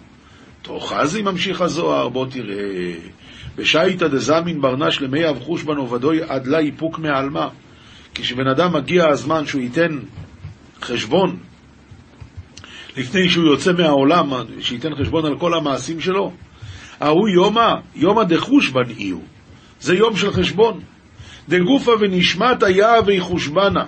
תאחזי 0.62 1.22
ממשיך 1.22 1.60
הזוהר, 1.60 2.08
בוא 2.08 2.26
תראה. 2.26 2.92
בשייטא 3.56 4.08
דזמין 4.08 4.60
ברנש 4.60 5.00
למי 5.00 5.28
אבחוש 5.28 5.62
בנו 5.62 5.90
ודוי 5.90 6.22
עד 6.28 6.46
לה 6.46 6.58
איפוק 6.58 6.98
מעלמה. 6.98 7.48
כשבן 8.14 8.48
אדם 8.48 8.72
מגיע 8.72 9.08
הזמן 9.08 9.46
שהוא 9.46 9.62
ייתן 9.62 9.98
חשבון, 10.82 11.36
לפני 12.96 13.28
שהוא 13.28 13.46
יוצא 13.46 13.72
מהעולם, 13.72 14.32
שייתן 14.60 14.94
חשבון 14.94 15.24
על 15.24 15.38
כל 15.38 15.54
המעשים 15.54 16.00
שלו, 16.00 16.32
ההוא 17.00 17.28
יומא, 17.28 17.74
יומא 17.94 18.24
דחושבן 18.24 18.90
איהו. 18.98 19.22
זה 19.80 19.94
יום 19.94 20.16
של 20.16 20.32
חשבון. 20.32 20.80
דגופה 21.48 21.92
ונשמת 22.00 22.62
היה 22.62 22.92
ויחושבנה. 23.06 23.84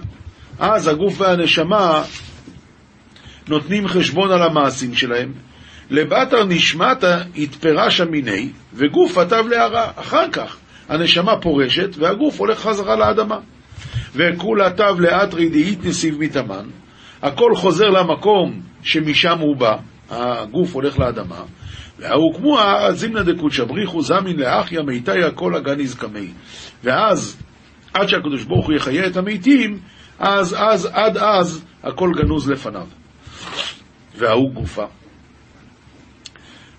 אז 0.59 0.87
הגוף 0.87 1.21
והנשמה 1.21 2.03
נותנים 3.49 3.89
חשבון 3.89 4.31
על 4.31 4.43
המעשים 4.43 4.95
שלהם. 4.95 5.33
לבטר 5.91 6.45
נשמתה 6.45 7.23
התפרשה 7.37 8.05
מיני, 8.05 8.49
וגוף 8.75 9.19
עטב 9.19 9.45
להרע. 9.49 9.91
אחר 9.97 10.31
כך 10.33 10.57
הנשמה 10.89 11.41
פורשת, 11.41 11.97
והגוף 11.99 12.41
הולך 12.41 12.59
חזרה 12.59 12.97
לאדמה. 12.97 13.39
וכולה 14.15 14.71
תב 14.71 15.01
לאתרי 15.01 15.49
דאית 15.49 15.85
נסיב 15.85 16.19
מתאמן, 16.19 16.67
הכל 17.23 17.55
חוזר 17.55 17.85
למקום 17.85 18.61
שמשם 18.83 19.39
הוא 19.39 19.57
בא, 19.57 19.77
הגוף 20.11 20.75
הולך 20.75 20.99
לאדמה, 20.99 21.43
והוא 21.99 22.35
כמו 22.35 22.61
הזימנה 22.61 23.23
דקודשא 23.23 23.65
בריחו 23.65 24.03
זמין 24.03 24.37
לאחיה 24.37 24.83
מיתיה 24.83 25.31
כל 25.31 25.55
הגן 25.55 25.81
יזקמי. 25.81 26.29
ואז, 26.85 27.37
עד 27.95 28.09
שהקדוש 28.09 28.45
ברוך 28.45 28.67
הוא 28.67 28.75
יחיה 28.75 29.07
את 29.07 29.17
המתים, 29.17 29.79
אז, 30.19 30.57
אז, 30.59 30.89
עד 30.93 31.17
אז, 31.17 31.65
הכל 31.83 32.11
גנוז 32.17 32.51
לפניו. 32.51 32.87
וההוא 34.17 34.53
גופה. 34.53 34.85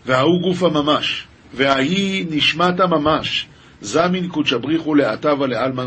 וההוא 0.10 0.42
גופה 0.42 0.70
ממש. 0.70 1.28
וההיא 1.54 2.26
נשמתה 2.30 2.88
ממש. 2.88 3.48
זמין 3.82 4.28
קודשא 4.28 4.58
בריחו 4.58 4.96
לאתבה 4.96 5.48
לעלמא 5.48 5.86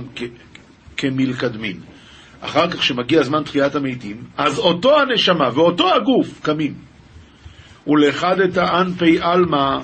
כמלקדמין. 0.97 1.81
אחר 2.41 2.71
כך, 2.71 2.79
כשמגיע 2.79 3.23
זמן 3.23 3.43
תחיית 3.43 3.75
המתים, 3.75 4.17
אז 4.37 4.59
אותו 4.59 5.01
הנשמה 5.01 5.49
ואותו 5.55 5.95
הגוף 5.95 6.41
קמים. 6.43 6.75
ולאחד 7.87 8.41
את 8.41 8.57
האנפי 8.57 9.19
עלמא, 9.21 9.79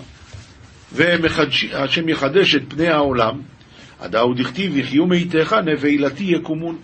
והשם 0.92 2.09
יחדש 2.09 2.55
את 2.55 2.62
פני 2.68 2.88
העולם, 2.88 3.40
הדאו 4.01 4.35
דכתיב 4.35 4.77
יחיו 4.77 5.07
מאיתך 5.07 5.57
נבילתי 5.64 6.24
יקומון. 6.24 6.77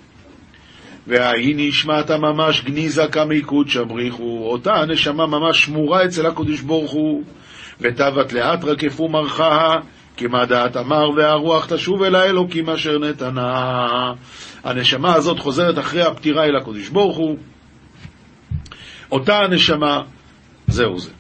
וההיא 1.07 1.55
נשמת 1.59 2.11
ממש 2.11 2.65
גניזה 2.65 3.03
כמי 3.13 3.41
קודשא 3.41 3.83
בריחו, 3.83 4.41
אותה 4.43 4.75
הנשמה 4.75 5.27
ממש 5.27 5.65
שמורה 5.65 6.05
אצל 6.05 6.27
הקדוש 6.27 6.61
ברוך 6.61 6.93
הוא, 6.93 7.23
ותבת 7.81 8.33
לאט 8.33 8.65
רקפו 8.65 9.09
מרחה, 9.09 9.75
כי 10.17 10.27
מה 10.27 10.47
דעת 10.47 10.77
אמר 10.77 11.11
והרוח 11.17 11.67
תשוב 11.75 12.03
אל 12.03 12.15
האלוקים 12.15 12.71
אשר 12.71 12.99
נתנה. 12.99 14.13
הנשמה 14.65 15.15
הזאת 15.15 15.39
חוזרת 15.39 15.79
אחרי 15.79 16.03
הפטירה 16.03 16.45
אל 16.45 16.57
הקדוש 16.57 16.89
ברוך 16.89 17.17
הוא. 17.17 17.37
אותה 19.13 19.39
הנשמה, 19.39 20.01
זהו 20.67 20.99
זה. 20.99 21.11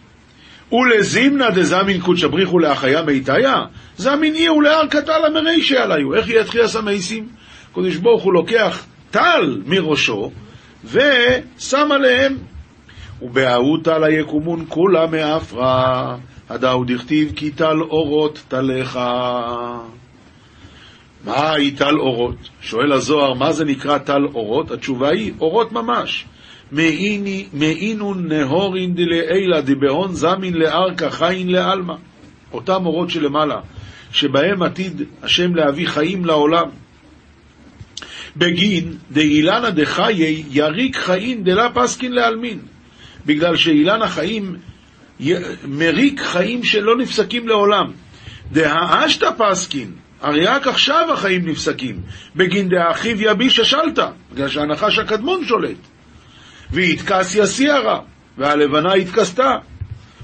ולזימנה 0.72 1.50
דזמין 1.50 2.00
קודשא 2.00 2.28
בריחו 2.28 2.58
להחיה 2.58 3.02
מיתיה, 3.02 3.54
זמין 3.96 4.34
אי 4.34 4.48
ולהר 4.48 4.86
קטל 4.86 5.24
המרישי 5.26 5.76
עליו. 5.76 6.14
איך 6.14 6.28
יהיה 6.28 6.44
תחייה 6.44 6.68
סמייסים? 6.68 7.28
הקדוש 7.70 7.96
ברוך 7.96 8.22
הוא 8.22 8.32
לוקח 8.32 8.86
טל 9.10 9.62
מראשו 9.66 10.30
ושם 10.84 11.92
עליהם. 11.92 12.36
ובההוא 13.22 13.78
טל 13.84 14.04
היקומון 14.04 14.64
כולה 14.68 15.06
מאפרה. 15.06 16.16
הדאו 16.48 16.84
דכתיב 16.84 17.32
כי 17.36 17.50
טל 17.50 17.80
אורות 17.80 18.42
תלך. 18.48 19.00
מה 21.24 21.52
היא 21.52 21.76
טל 21.78 21.98
אורות? 21.98 22.36
שואל 22.60 22.92
הזוהר, 22.92 23.34
מה 23.34 23.52
זה 23.52 23.64
נקרא 23.64 23.98
טל 23.98 24.24
אורות? 24.34 24.70
התשובה 24.70 25.08
היא, 25.08 25.32
אורות 25.40 25.72
ממש. 25.72 26.24
מאינו 27.52 28.14
נהורין 28.14 28.94
דלעילה 28.94 29.60
דבהון 29.60 30.12
זמין 30.12 30.54
לארכה 30.54 31.10
חין 31.10 31.48
לעלמא. 31.48 31.94
אותם 32.52 32.86
אורות 32.86 33.10
שלמעלה, 33.10 33.60
שבהם 34.12 34.62
עתיד 34.62 35.02
השם 35.22 35.54
להביא 35.54 35.88
חיים 35.88 36.24
לעולם. 36.24 36.68
בגין 38.36 38.96
דאילנה 39.10 39.70
דחיי 39.70 40.44
יריק 40.50 40.96
חיים 40.96 41.44
דלה 41.44 41.68
פסקין 41.74 42.12
לעלמין. 42.12 42.58
בגלל 43.26 43.56
שאילן 43.56 44.02
החיים 44.02 44.56
מריק 45.68 46.20
חיים 46.20 46.64
שלא 46.64 46.96
נפסקים 46.96 47.48
לעולם. 47.48 47.92
דהאשתא 48.52 49.30
פסקין, 49.38 49.92
הרי 50.20 50.46
רק 50.46 50.66
עכשיו 50.66 51.12
החיים 51.12 51.48
נפסקים. 51.48 52.00
בגין 52.36 52.68
דאחיו 52.68 53.22
יביש 53.22 53.60
השלטה, 53.60 54.10
בגלל 54.32 54.48
שהנחש 54.48 54.98
הקדמון 54.98 55.44
שולט. 55.44 55.76
והתכסיה 56.70 57.46
סיירה, 57.46 58.00
והלבנה 58.38 58.94
התכסתה. 58.94 59.56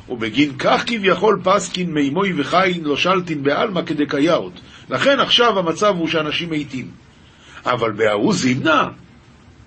ובגין 0.09 0.53
כך 0.59 0.83
כביכול 0.87 1.41
פסקין 1.45 1.95
מימוי 1.95 2.33
וחיין 2.37 2.85
לא 2.85 2.97
שלטין 2.97 3.43
בעלמא 3.43 3.83
כדקייאות. 3.83 4.61
לכן 4.91 5.21
עכשיו 5.21 5.59
המצב 5.59 5.95
הוא 5.99 6.09
שאנשים 6.09 6.51
מתים. 6.51 6.91
אבל 7.67 7.93
בההוא 7.93 8.35
זימנה, 8.35 8.89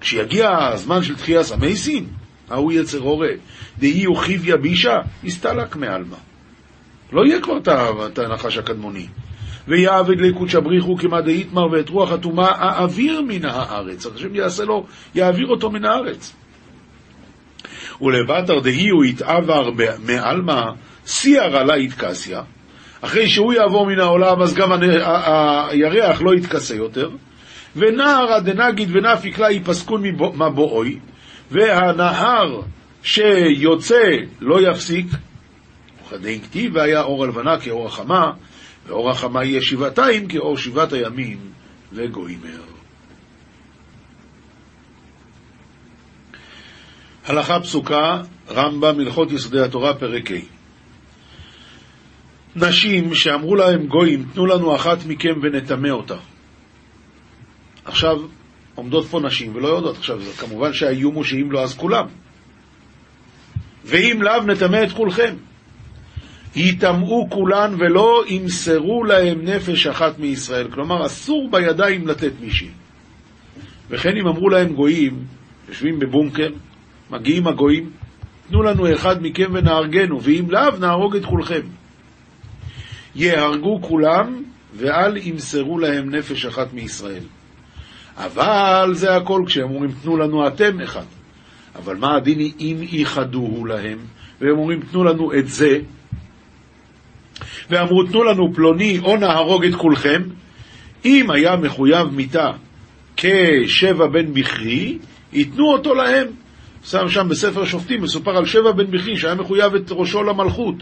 כשיגיע 0.01 0.57
הזמן 0.57 1.03
של 1.03 1.15
תחייה 1.15 1.43
סמייסין, 1.43 2.07
ההוא 2.53 2.71
יצר 2.71 2.99
הורה, 2.99 3.29
דאי 3.79 4.05
אוכיב 4.05 4.41
יבישה, 4.45 4.97
הסתלק 5.23 5.75
מעלמא. 5.75 6.17
לא 7.11 7.25
יהיה 7.25 7.41
כבר 7.41 7.57
את 8.07 8.19
הנחש 8.19 8.57
הקדמוני. 8.57 9.07
ויעבד 9.67 10.21
לקודשא 10.21 10.59
בריחו 10.59 10.97
כמא 10.97 11.21
דאיתמר 11.21 11.71
ואת 11.71 11.89
רוח 11.89 12.11
הטומאה 12.11 12.51
האוויר 12.57 13.21
מן 13.21 13.45
הארץ. 13.45 14.05
השם 14.05 14.35
יעשה 14.35 14.63
לו, 14.63 14.85
יעביר 15.15 15.47
אותו 15.47 15.71
מן 15.71 15.85
הארץ. 15.85 16.33
ולבטר 18.01 18.59
דהי 18.59 18.89
הוא 18.89 19.05
יתעבר 19.05 19.69
מעלמא 19.99 20.61
סיירא 21.05 21.63
לה 21.63 21.77
יתקסיה. 21.77 22.41
אחרי 23.01 23.29
שהוא 23.29 23.53
יעבור 23.53 23.85
מן 23.85 23.99
העולם, 23.99 24.41
אז 24.41 24.53
גם 24.53 24.71
הירח 24.71 26.21
לא 26.21 26.35
יתכסה 26.35 26.75
יותר. 26.75 27.09
ונערא 27.75 28.39
דנגיד 28.39 28.89
ונפיק 28.95 29.39
לה 29.39 29.51
יפסקון 29.51 30.03
מבואוי, 30.35 30.99
והנהר 31.51 32.61
שיוצא 33.03 34.03
לא 34.39 34.69
יפסיק. 34.69 35.05
וכדי 36.07 36.39
כתיב 36.41 36.75
והיה 36.75 37.01
אור 37.01 37.23
הלבנה 37.23 37.59
כאור 37.59 37.85
החמה, 37.85 38.31
ואור 38.87 39.09
החמה 39.09 39.43
יהיה 39.43 39.61
שבעתיים 39.61 40.27
כאור 40.27 40.57
שבעת 40.57 40.93
הימים 40.93 41.39
וגוימר. 41.93 42.61
הלכה 47.25 47.59
פסוקה, 47.59 48.21
רמב"ם, 48.49 48.99
הלכות 48.99 49.31
יסודי 49.31 49.59
התורה, 49.61 49.93
פרק 49.93 50.31
ה' 50.31 50.35
נשים 52.55 53.15
שאמרו 53.15 53.55
להם 53.55 53.87
גויים, 53.87 54.23
תנו 54.33 54.45
לנו 54.45 54.75
אחת 54.75 54.97
מכם 55.07 55.33
ונטמא 55.41 55.89
אותה. 55.89 56.17
עכשיו, 57.85 58.15
עומדות 58.75 59.05
פה 59.07 59.19
נשים 59.19 59.55
ולא 59.55 59.67
יודעות. 59.67 59.97
עכשיו, 59.97 60.19
כמובן 60.37 60.73
שהאיום 60.73 61.15
הוא 61.15 61.23
שאם 61.23 61.51
לא, 61.51 61.63
אז 61.63 61.77
כולם. 61.77 62.05
ואם 63.85 64.21
לאו, 64.21 64.43
נטמא 64.43 64.83
את 64.83 64.91
כולכם. 64.91 65.35
יטמאו 66.55 67.29
כולן 67.29 67.75
ולא 67.77 68.23
ימסרו 68.27 69.03
להם 69.03 69.45
נפש 69.45 69.87
אחת 69.87 70.19
מישראל. 70.19 70.67
כלומר, 70.71 71.05
אסור 71.05 71.49
בידיים 71.51 72.07
לתת 72.07 72.31
מישהי. 72.41 72.69
וכן 73.89 74.17
אם 74.17 74.27
אמרו 74.27 74.49
להם 74.49 74.73
גויים, 74.73 75.25
יושבים 75.69 75.99
בבונקר, 75.99 76.49
מגיעים 77.09 77.47
הגויים, 77.47 77.89
תנו 78.49 78.63
לנו 78.63 78.93
אחד 78.93 79.15
מכם 79.21 79.51
ונהרגנו, 79.53 80.21
ואם 80.21 80.45
לאו, 80.49 80.77
נהרוג 80.79 81.15
את 81.15 81.25
כולכם. 81.25 81.61
יהרגו 83.15 83.81
כולם, 83.81 84.43
ואל 84.73 85.17
ימסרו 85.17 85.79
להם 85.79 86.15
נפש 86.15 86.45
אחת 86.45 86.73
מישראל. 86.73 87.23
אבל 88.17 88.89
זה 88.93 89.15
הכל 89.15 89.43
כשהם 89.45 89.69
אומרים, 89.69 89.91
תנו 90.03 90.17
לנו 90.17 90.47
אתם 90.47 90.81
אחד. 90.81 91.05
אבל 91.75 91.95
מה 91.95 92.15
הדין 92.15 92.51
אם 92.59 92.77
ייחדוהו 92.81 93.65
להם, 93.65 93.97
והם 94.41 94.57
אומרים, 94.57 94.79
תנו 94.91 95.03
לנו 95.03 95.33
את 95.33 95.47
זה, 95.47 95.79
ואמרו, 97.69 98.03
תנו 98.03 98.23
לנו 98.23 98.53
פלוני 98.53 98.99
או 99.03 99.17
נהרוג 99.17 99.65
את 99.65 99.75
כולכם, 99.75 100.21
אם 101.05 101.31
היה 101.31 101.55
מחויב 101.55 102.07
מיתה 102.07 102.51
כשבע 103.17 104.07
בן 104.07 104.33
בכרי, 104.33 104.97
ייתנו 105.33 105.73
אותו 105.73 105.93
להם. 105.93 106.27
שם 106.83 107.09
שם 107.09 107.29
בספר 107.29 107.65
שופטים 107.65 108.01
מסופר 108.01 108.37
על 108.37 108.45
שבע 108.45 108.71
בן 108.71 108.91
בכרי 108.91 109.17
שהיה 109.17 109.35
מחויב 109.35 109.75
את 109.75 109.91
ראשו 109.91 110.23
למלכות. 110.23 110.75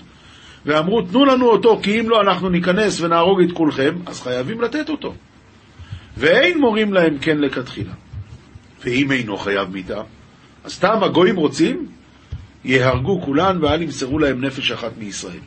ואמרו, 0.65 1.01
תנו 1.01 1.25
לנו 1.25 1.45
אותו, 1.45 1.79
כי 1.83 1.99
אם 1.99 2.09
לא 2.09 2.21
אנחנו 2.21 2.49
ניכנס 2.49 3.01
ונהרוג 3.01 3.41
את 3.41 3.51
כולכם, 3.51 3.95
אז 4.05 4.21
חייבים 4.21 4.61
לתת 4.61 4.89
אותו. 4.89 5.13
ואין 6.21 6.59
מורים 6.59 6.93
להם 6.93 7.17
כן 7.17 7.37
לכתחילה. 7.37 7.93
ואם 8.83 9.11
אינו 9.11 9.37
חייב 9.37 9.69
מיתה, 9.69 10.01
אז 10.63 10.73
סתם 10.73 11.03
הגויים 11.03 11.35
רוצים, 11.35 11.87
יהרגו 12.65 13.21
כולן 13.21 13.63
ואל 13.63 13.81
ימסרו 13.81 14.19
להם 14.19 14.45
נפש 14.45 14.71
אחת 14.71 14.91
מישראל. 14.97 15.39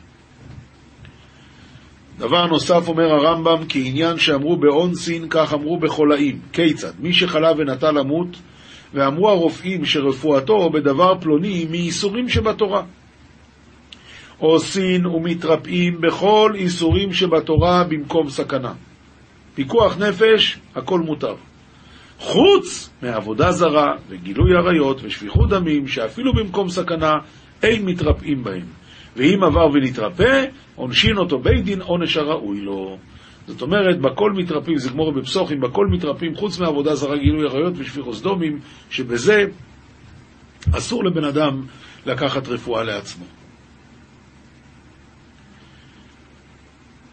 דבר 2.17 2.47
נוסף 2.47 2.87
אומר 2.87 3.11
הרמב"ם, 3.13 3.65
כי 3.65 3.87
עניין 3.87 4.17
שאמרו 4.17 4.57
באונסין, 4.57 5.25
כך 5.29 5.53
אמרו 5.53 5.79
בחולאים. 5.79 6.39
כיצד? 6.53 6.91
מי 6.99 7.13
שחלה 7.13 7.51
ונטה 7.57 7.91
למות, 7.91 8.27
ואמרו 8.93 9.29
הרופאים 9.29 9.85
שרפואתו 9.85 10.69
בדבר 10.69 11.13
פלוני 11.21 11.67
מייסורים 11.69 12.29
שבתורה. 12.29 12.83
עושין 14.37 15.05
ומתרפאים 15.05 16.01
בכל 16.01 16.51
איסורים 16.55 17.13
שבתורה 17.13 17.83
במקום 17.83 18.29
סכנה. 18.29 18.73
פיקוח 19.55 19.97
נפש, 19.97 20.59
הכל 20.75 20.99
מותר. 20.99 21.35
חוץ 22.19 22.89
מעבודה 23.01 23.51
זרה 23.51 23.93
וגילוי 24.09 24.55
עריות 24.55 25.03
ושפיכות 25.03 25.49
דמים, 25.49 25.87
שאפילו 25.87 26.33
במקום 26.33 26.69
סכנה 26.69 27.11
אין 27.63 27.85
מתרפאים 27.85 28.43
בהם. 28.43 28.65
ואם 29.15 29.43
עבר 29.43 29.67
ונתרפא, 29.73 30.45
עונשין 30.75 31.17
אותו 31.17 31.39
בית 31.39 31.65
דין 31.65 31.81
עונש 31.81 32.17
הראוי 32.17 32.61
לו. 32.61 32.97
זאת 33.47 33.61
אומרת, 33.61 33.99
בכל 34.01 34.31
מתרפאים, 34.31 34.77
זה 34.77 34.89
גמור 34.89 35.11
בפסוחים, 35.11 35.61
בכל 35.61 35.87
מתרפאים, 35.87 36.35
חוץ 36.35 36.59
מעבודה 36.59 36.95
זרה, 36.95 37.17
גילוי 37.17 37.47
עריות 37.47 37.73
ושפיכות 37.77 38.21
דומים, 38.21 38.59
שבזה 38.89 39.45
אסור 40.71 41.03
לבן 41.03 41.23
אדם 41.23 41.65
לקחת 42.05 42.47
רפואה 42.47 42.83
לעצמו. 42.83 43.25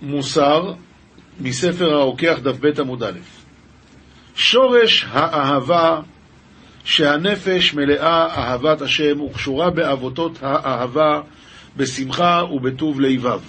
מוסר 0.02 0.72
מספר 1.40 1.92
הרוקח 1.94 2.38
דף 2.42 2.56
ב' 2.60 2.80
עמוד 2.80 3.02
א' 3.02 3.18
שורש 4.34 5.06
האהבה 5.10 6.00
שהנפש 6.84 7.74
מלאה 7.74 8.26
אהבת 8.36 8.82
השם 8.82 9.20
וקשורה 9.20 9.70
באבותות 9.70 10.38
האהבה 10.42 11.20
בשמחה 11.76 12.42
ובטוב 12.52 13.00
לבב 13.00 13.40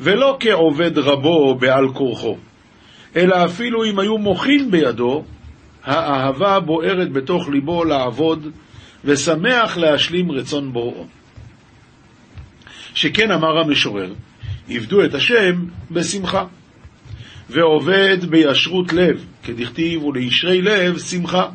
ולא 0.00 0.36
כעובד 0.40 0.98
רבו 0.98 1.54
בעל 1.54 1.88
כורחו 1.92 2.36
אלא 3.16 3.44
אפילו 3.44 3.84
אם 3.84 3.98
היו 3.98 4.18
מוחין 4.18 4.70
בידו 4.70 5.24
האהבה 5.84 6.60
בוערת 6.60 7.12
בתוך 7.12 7.48
ליבו 7.48 7.84
לעבוד 7.84 8.46
ושמח 9.04 9.76
להשלים 9.76 10.30
רצון 10.30 10.72
בוראו. 10.72 11.06
שכן 12.94 13.30
אמר 13.30 13.58
המשורר 13.58 14.12
עבדו 14.68 15.04
את 15.04 15.14
השם 15.14 15.64
בשמחה. 15.90 16.44
ועובד 17.50 18.18
בישרות 18.30 18.92
לב, 18.92 19.24
כדכתיב 19.42 20.04
ולישרי 20.04 20.62
לב 20.62 20.98
שמחה. 20.98 21.48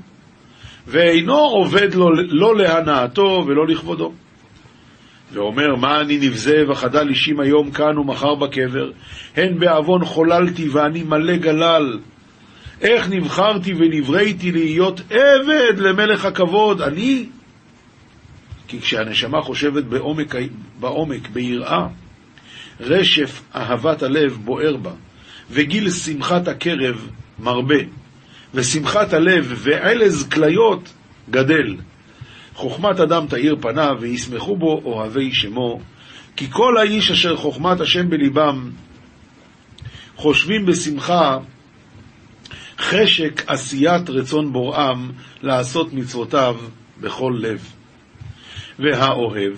ואינו 0.88 1.38
עובד 1.38 1.94
לא, 1.94 2.10
לא 2.30 2.58
להנאתו 2.58 3.44
ולא 3.48 3.68
לכבודו. 3.68 4.14
ואומר, 5.34 5.76
מה 5.76 6.02
אני 6.02 6.18
נבזה 6.18 6.64
וחדל 6.70 7.10
אישים 7.10 7.40
היום 7.40 7.72
כאן 7.72 7.98
ומחר 7.98 8.36
בקבר? 8.36 8.92
הן 9.36 9.60
בעוון 9.60 10.06
חוללתי 10.06 10.70
ואני 10.70 11.04
מלא 11.04 11.36
גלל. 11.38 12.00
איך 12.82 13.10
נבחרתי 13.10 13.74
ונבראתי 13.74 14.52
להיות 14.52 15.02
עבד 15.10 15.80
למלך 15.80 16.26
הכבוד? 16.26 16.82
אני? 16.82 17.26
כי 18.68 18.82
כשהנשמה 18.82 19.42
חושבת 19.42 19.84
בעומק, 19.84 20.36
בעומק 20.80 21.30
ביראה, 21.30 21.88
רשף 22.80 23.42
אהבת 23.56 24.04
הלב 24.04 24.38
בוער 24.44 24.78
בה, 24.78 24.92
וגיל 25.52 25.92
שמחת 25.92 26.48
הקרב 26.48 27.10
מרבה, 27.40 27.80
ושמחת 28.54 29.14
הלב 29.14 29.54
ועלז 29.58 30.28
כליות 30.30 30.94
גדל. 31.30 31.76
חוכמת 32.54 33.00
אדם 33.00 33.28
תאיר 33.28 33.56
פניו, 33.62 33.96
וישמחו 34.00 34.56
בו 34.56 34.82
אוהבי 34.86 35.34
שמו, 35.34 35.80
כי 36.36 36.48
כל 36.52 36.78
האיש 36.78 37.12
אשר 37.12 37.38
חוכמת 37.38 37.82
השם 37.82 38.10
בליבם, 38.10 38.72
חושבים 40.16 40.66
בשמחה 40.66 41.38
חשק 42.80 43.44
עשיית 43.48 44.10
רצון 44.10 44.54
בוראם 44.54 45.12
לעשות 45.42 45.94
מצוותיו 45.94 46.56
בכל 47.02 47.34
לב. 47.40 47.74
והאוהב 48.80 49.54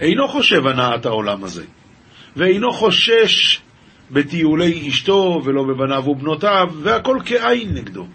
אינו 0.00 0.28
חושב 0.28 0.66
הנעת 0.66 1.06
העולם 1.06 1.44
הזה, 1.44 1.64
ואינו 2.36 2.72
חושש 2.72 3.60
בטיולי 4.10 4.88
אשתו 4.88 5.40
ולא 5.44 5.62
בבניו 5.62 6.08
ובנותיו, 6.08 6.66
והכל 6.82 7.18
כעין 7.24 7.74
נגדו. 7.74 8.06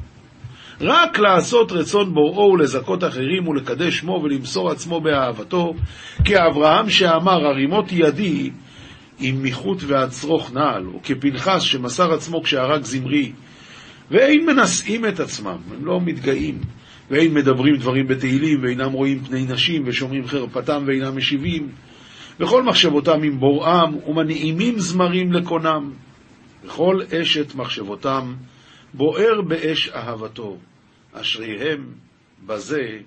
רק 0.82 1.20
לעשות 1.20 1.72
רצון 1.72 2.14
בוראו 2.14 2.52
ולזכות 2.52 3.04
אחרים 3.04 3.48
ולקדש 3.48 3.98
שמו 3.98 4.22
ולמסור 4.24 4.72
עצמו 4.72 5.02
באהבתו, 5.02 5.74
כאברהם 6.26 6.90
שאמר, 6.90 7.48
הרימות 7.48 7.86
ידי 7.92 8.50
עם 9.20 9.42
מיחות 9.42 9.84
והצרוך 9.84 10.54
נעל, 10.54 10.88
וכפנחס 10.88 11.62
שמסר 11.62 12.14
עצמו 12.14 12.44
כשהרג 12.44 12.84
זמרי, 12.84 13.32
ואין 14.12 14.46
מנשאים 14.46 15.06
את 15.06 15.20
עצמם, 15.20 15.58
הם 15.72 15.86
לא 15.86 16.00
מתגאים, 16.02 16.60
ואין 17.12 17.34
מדברים 17.34 17.76
דברים 17.76 18.08
בתהילים, 18.08 18.64
ואינם 18.64 18.92
רואים 18.92 19.20
פני 19.20 19.46
נשים, 19.46 19.84
ושומרים 19.86 20.28
חרפתם 20.28 20.84
ואינם 20.88 21.18
משיבים, 21.18 21.70
וכל 22.42 22.64
מחשבותם 22.64 23.24
עם 23.24 23.40
בוראם, 23.40 23.98
ומנעימים 24.08 24.80
זמרים 24.80 25.34
לקונם. 25.34 25.94
וכל 26.66 27.02
אשת 27.22 27.56
מחשבותם 27.56 28.36
בוער 28.94 29.42
באש 29.48 29.90
אהבתו, 29.90 30.58
אשריהם 31.14 31.94
בזה 32.46 33.00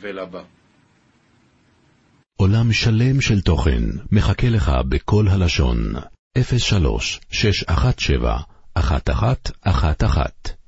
ולבא. 0.00 0.42
עולם 2.36 2.72
שלם 2.72 3.20
של 3.20 3.40
תוכן 3.40 3.82
מחכה 4.12 4.48
לך 4.48 4.72
בכל 4.88 5.28
הלשון, 5.28 5.92
03 6.58 7.20
617 7.30 8.36
1111 8.76 10.59